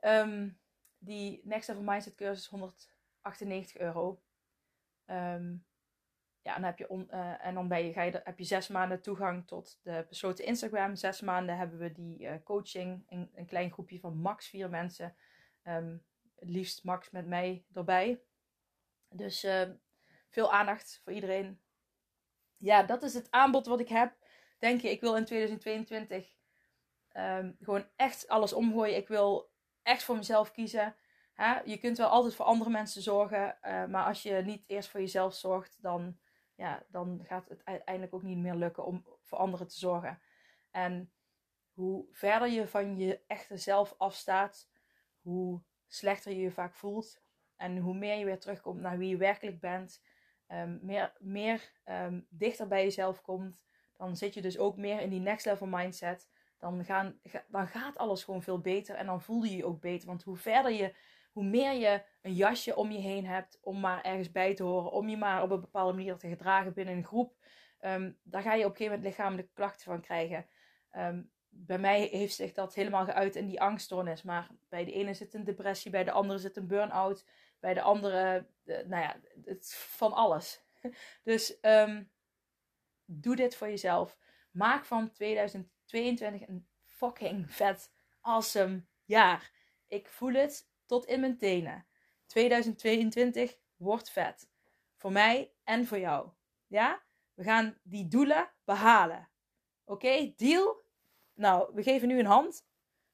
Um, 0.00 0.58
die 0.98 1.40
Next 1.44 1.68
Level 1.68 1.82
Mindset 1.82 2.14
cursus 2.14 2.46
198 2.46 3.76
euro. 3.78 4.22
Um, 5.06 5.64
ja, 6.42 6.54
dan 6.54 6.62
heb 6.62 6.78
je 6.78 7.06
en 7.38 7.54
dan 7.54 7.68
ben 7.68 7.84
je, 7.84 7.92
ga 7.92 8.02
je, 8.02 8.20
heb 8.24 8.38
je 8.38 8.44
zes 8.44 8.68
maanden 8.68 9.02
toegang 9.02 9.46
tot 9.46 9.80
de 9.82 10.06
besloten 10.08 10.44
Instagram. 10.44 10.96
Zes 10.96 11.20
maanden 11.20 11.56
hebben 11.56 11.78
we 11.78 11.92
die 11.92 12.42
coaching. 12.42 13.04
Een, 13.08 13.30
een, 13.34 13.46
klein 13.46 13.72
groepje 13.72 14.00
van 14.00 14.16
max 14.16 14.48
vier 14.48 14.70
mensen. 14.70 15.16
Um, 15.64 16.04
het 16.42 16.50
liefst 16.50 16.84
max 16.84 17.10
met 17.10 17.26
mij 17.26 17.64
erbij. 17.72 18.22
Dus 19.12 19.44
uh, 19.44 19.62
veel 20.28 20.52
aandacht 20.52 21.00
voor 21.04 21.12
iedereen. 21.12 21.60
Ja, 22.56 22.82
dat 22.82 23.02
is 23.02 23.14
het 23.14 23.30
aanbod 23.30 23.66
wat 23.66 23.80
ik 23.80 23.88
heb. 23.88 24.16
Denk 24.58 24.80
je, 24.80 24.90
ik 24.90 25.00
wil 25.00 25.16
in 25.16 25.24
2022 25.24 26.16
um, 26.26 27.22
ehm, 27.22 27.52
gewoon 27.60 27.86
echt 27.96 28.28
alles 28.28 28.52
omgooien. 28.52 28.96
Ik 28.96 29.08
wil 29.08 29.52
echt 29.82 30.02
voor 30.02 30.16
mezelf 30.16 30.52
kiezen. 30.52 30.96
Je 31.64 31.78
kunt 31.80 31.98
wel 31.98 32.08
altijd 32.08 32.34
voor 32.34 32.44
andere 32.44 32.70
mensen 32.70 33.02
zorgen. 33.02 33.58
maar 33.62 34.04
als 34.04 34.22
je 34.22 34.32
niet 34.32 34.64
eerst 34.66 34.88
voor 34.88 35.00
jezelf 35.00 35.34
zorgt, 35.34 35.82
dan 35.82 36.18
ja, 36.54 36.82
dan 36.88 37.20
gaat 37.24 37.48
het 37.48 37.64
uiteindelijk 37.64 38.14
ook 38.14 38.22
niet 38.22 38.38
meer 38.38 38.54
lukken 38.54 38.84
om 38.84 39.06
voor 39.20 39.38
anderen 39.38 39.68
te 39.68 39.78
zorgen. 39.78 40.20
En 40.70 41.12
hoe 41.72 42.06
verder 42.10 42.48
je 42.48 42.66
van 42.66 42.96
je 42.98 43.20
echte 43.26 43.56
zelf 43.56 43.94
afstaat, 43.98 44.68
hoe 45.20 45.62
slechter 45.86 46.32
je 46.32 46.40
je 46.40 46.50
vaak 46.50 46.74
voelt. 46.74 47.22
En 47.62 47.78
hoe 47.78 47.94
meer 47.94 48.18
je 48.18 48.24
weer 48.24 48.38
terugkomt 48.38 48.80
naar 48.80 48.98
wie 48.98 49.08
je 49.08 49.16
werkelijk 49.16 49.60
bent, 49.60 50.02
um, 50.48 50.78
meer, 50.82 51.12
meer 51.18 51.72
um, 51.84 52.26
dichter 52.28 52.68
bij 52.68 52.82
jezelf 52.82 53.22
komt, 53.22 53.62
dan 53.96 54.16
zit 54.16 54.34
je 54.34 54.42
dus 54.42 54.58
ook 54.58 54.76
meer 54.76 55.00
in 55.00 55.10
die 55.10 55.20
next 55.20 55.46
level 55.46 55.66
mindset. 55.66 56.28
Dan, 56.58 56.84
gaan, 56.84 57.20
dan 57.48 57.66
gaat 57.66 57.98
alles 57.98 58.24
gewoon 58.24 58.42
veel 58.42 58.60
beter 58.60 58.94
en 58.94 59.06
dan 59.06 59.22
voel 59.22 59.42
je 59.42 59.56
je 59.56 59.64
ook 59.64 59.80
beter. 59.80 60.08
Want 60.08 60.22
hoe 60.22 60.36
verder 60.36 60.72
je 60.72 60.94
hoe 61.32 61.44
meer 61.44 61.72
je 61.72 62.02
een 62.22 62.34
jasje 62.34 62.76
om 62.76 62.90
je 62.90 62.98
heen 62.98 63.26
hebt 63.26 63.58
om 63.62 63.80
maar 63.80 64.02
ergens 64.02 64.30
bij 64.30 64.54
te 64.54 64.62
horen, 64.62 64.92
om 64.92 65.08
je 65.08 65.16
maar 65.16 65.42
op 65.42 65.50
een 65.50 65.60
bepaalde 65.60 65.92
manier 65.92 66.16
te 66.16 66.28
gedragen 66.28 66.72
binnen 66.72 66.94
een 66.94 67.04
groep, 67.04 67.34
um, 67.80 68.18
daar 68.22 68.42
ga 68.42 68.54
je 68.54 68.64
op 68.64 68.70
een 68.70 68.76
gegeven 68.76 68.96
moment 68.98 69.16
lichamelijke 69.16 69.52
klachten 69.54 69.84
van 69.84 70.00
krijgen. 70.00 70.46
Bij 71.54 71.78
mij 71.78 72.08
heeft 72.10 72.34
zich 72.34 72.52
dat 72.52 72.74
helemaal 72.74 73.04
geuit 73.04 73.36
in 73.36 73.46
die 73.46 73.60
angststoornis. 73.60 74.22
Maar 74.22 74.48
bij 74.68 74.84
de 74.84 74.92
ene 74.92 75.14
zit 75.14 75.34
een 75.34 75.44
depressie, 75.44 75.90
bij 75.90 76.04
de 76.04 76.10
andere 76.10 76.38
zit 76.38 76.56
een 76.56 76.66
burn-out, 76.66 77.26
bij 77.62 77.74
de 77.74 77.82
andere, 77.82 78.46
nou 78.64 79.02
ja, 79.02 79.20
het, 79.44 79.74
van 79.74 80.12
alles. 80.12 80.60
Dus 81.24 81.58
um, 81.60 82.10
doe 83.04 83.36
dit 83.36 83.56
voor 83.56 83.68
jezelf. 83.68 84.18
Maak 84.50 84.84
van 84.84 85.10
2022 85.10 86.48
een 86.48 86.66
fucking 86.84 87.54
vet, 87.54 87.92
awesome 88.20 88.84
jaar. 89.04 89.50
Ik 89.88 90.08
voel 90.08 90.32
het 90.32 90.68
tot 90.86 91.06
in 91.06 91.20
mijn 91.20 91.38
tenen. 91.38 91.86
2022 92.26 93.58
wordt 93.76 94.10
vet. 94.10 94.50
Voor 94.96 95.12
mij 95.12 95.52
en 95.64 95.86
voor 95.86 95.98
jou. 95.98 96.28
Ja? 96.66 97.02
We 97.34 97.42
gaan 97.42 97.78
die 97.82 98.08
doelen 98.08 98.50
behalen. 98.64 99.28
Oké, 99.84 100.32
deal? 100.36 100.82
Nou, 101.34 101.74
we 101.74 101.82
geven 101.82 102.08
nu 102.08 102.18
een 102.18 102.26
hand. 102.26 102.66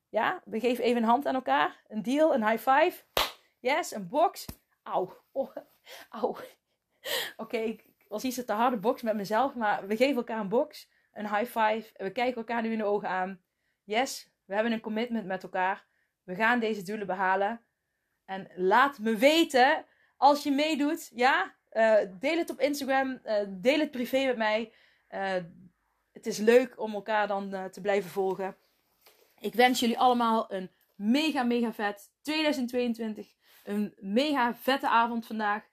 Ja, 0.08 0.42
we 0.44 0.60
geven 0.60 0.84
even 0.84 1.02
een 1.02 1.08
hand 1.08 1.26
aan 1.26 1.34
elkaar. 1.34 1.84
Een 1.88 2.02
deal, 2.02 2.34
een 2.34 2.48
high 2.48 2.70
five. 2.70 3.04
Yes, 3.60 3.94
een 3.94 4.08
box. 4.08 4.44
Auw. 4.82 5.16
Oh, 5.32 5.56
auw. 6.08 6.36
Oké, 7.36 7.58
ik 7.58 7.84
was 8.08 8.24
iets 8.24 8.44
te 8.44 8.52
harde 8.52 8.76
box 8.76 9.02
met 9.02 9.16
mezelf, 9.16 9.54
maar 9.54 9.86
we 9.86 9.96
geven 9.96 10.16
elkaar 10.16 10.40
een 10.40 10.48
box. 10.48 10.88
Een 11.12 11.34
high 11.34 11.58
five. 11.58 11.90
We 11.96 12.10
kijken 12.10 12.36
elkaar 12.36 12.62
nu 12.62 12.72
in 12.72 12.78
de 12.78 12.84
ogen 12.84 13.08
aan. 13.08 13.40
Yes, 13.84 14.30
we 14.44 14.54
hebben 14.54 14.72
een 14.72 14.80
commitment 14.80 15.26
met 15.26 15.42
elkaar. 15.42 15.86
We 16.22 16.34
gaan 16.34 16.60
deze 16.60 16.82
doelen 16.82 17.06
behalen. 17.06 17.64
En 18.24 18.50
laat 18.54 18.98
me 18.98 19.16
weten 19.16 19.84
als 20.16 20.42
je 20.42 20.50
meedoet. 20.50 21.10
Ja, 21.14 21.54
uh, 21.72 21.96
deel 22.18 22.36
het 22.36 22.50
op 22.50 22.60
Instagram. 22.60 23.20
Uh, 23.24 23.34
deel 23.48 23.78
het 23.78 23.90
privé 23.90 24.26
met 24.26 24.36
mij. 24.36 24.72
Uh, 25.10 25.34
het 26.12 26.26
is 26.26 26.38
leuk 26.38 26.80
om 26.80 26.94
elkaar 26.94 27.26
dan 27.26 27.70
te 27.70 27.80
blijven 27.80 28.10
volgen. 28.10 28.56
Ik 29.38 29.54
wens 29.54 29.80
jullie 29.80 29.98
allemaal 29.98 30.52
een 30.52 30.70
mega, 30.94 31.42
mega 31.42 31.72
vet 31.72 32.12
2022. 32.22 33.36
Een 33.68 33.94
mega 33.96 34.54
vette 34.54 34.88
avond 34.88 35.26
vandaag. 35.26 35.68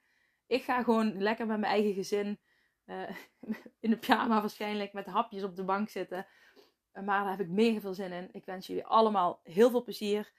Ik 0.48 0.64
ga 0.64 0.84
gewoon 0.84 1.22
lekker 1.22 1.46
met 1.46 1.60
mijn 1.60 1.72
eigen 1.72 1.94
gezin. 1.94 2.40
in 3.80 3.90
de 3.90 3.98
pyjama 3.98 4.40
waarschijnlijk. 4.42 4.94
Met 4.94 5.06
hapjes 5.06 5.44
op 5.44 5.56
de 5.56 5.64
bank 5.64 5.90
zitten. 5.90 6.28
maar 6.94 7.24
daar 7.24 7.30
heb 7.30 7.40
ik 7.40 7.50
mega 7.50 7.80
veel 7.80 7.94
zin 7.94 8.12
in. 8.12 8.30
Ik 8.32 8.46
wens 8.46 8.68
jullie 8.68 8.86
allemaal 8.86 9.40
heel 9.44 9.70
veel 9.70 9.84
plezier. 9.84 10.32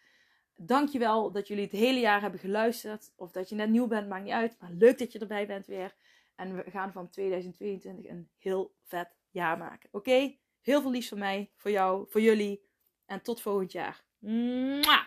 Dankjewel 0.56 1.32
dat 1.32 1.48
jullie 1.48 1.64
het 1.64 1.72
hele 1.72 2.00
jaar 2.00 2.20
hebben 2.20 2.40
geluisterd. 2.40 3.12
Of 3.16 3.32
dat 3.32 3.48
je 3.48 3.54
net 3.54 3.70
nieuw 3.70 3.86
bent, 3.86 4.08
maakt 4.08 4.24
niet 4.24 4.32
uit. 4.32 4.56
Maar 4.60 4.70
leuk 4.70 4.98
dat 4.98 5.12
je 5.12 5.18
erbij 5.18 5.46
bent 5.46 5.66
weer. 5.66 5.94
En 6.34 6.56
we 6.56 6.70
gaan 6.70 6.92
van 6.92 7.10
2022 7.10 8.10
een 8.10 8.30
heel 8.38 8.74
vet 8.82 9.16
jaar 9.30 9.58
maken. 9.58 9.88
Oké? 9.92 10.36
Heel 10.60 10.80
veel 10.82 10.90
liefs 10.90 11.08
van 11.08 11.18
mij, 11.18 11.50
voor 11.54 11.70
jou, 11.70 12.06
voor 12.08 12.20
jullie. 12.20 12.64
En 13.06 13.22
tot 13.22 13.40
volgend 13.40 13.72
jaar. 13.72 14.04
Mwah! 14.18 15.06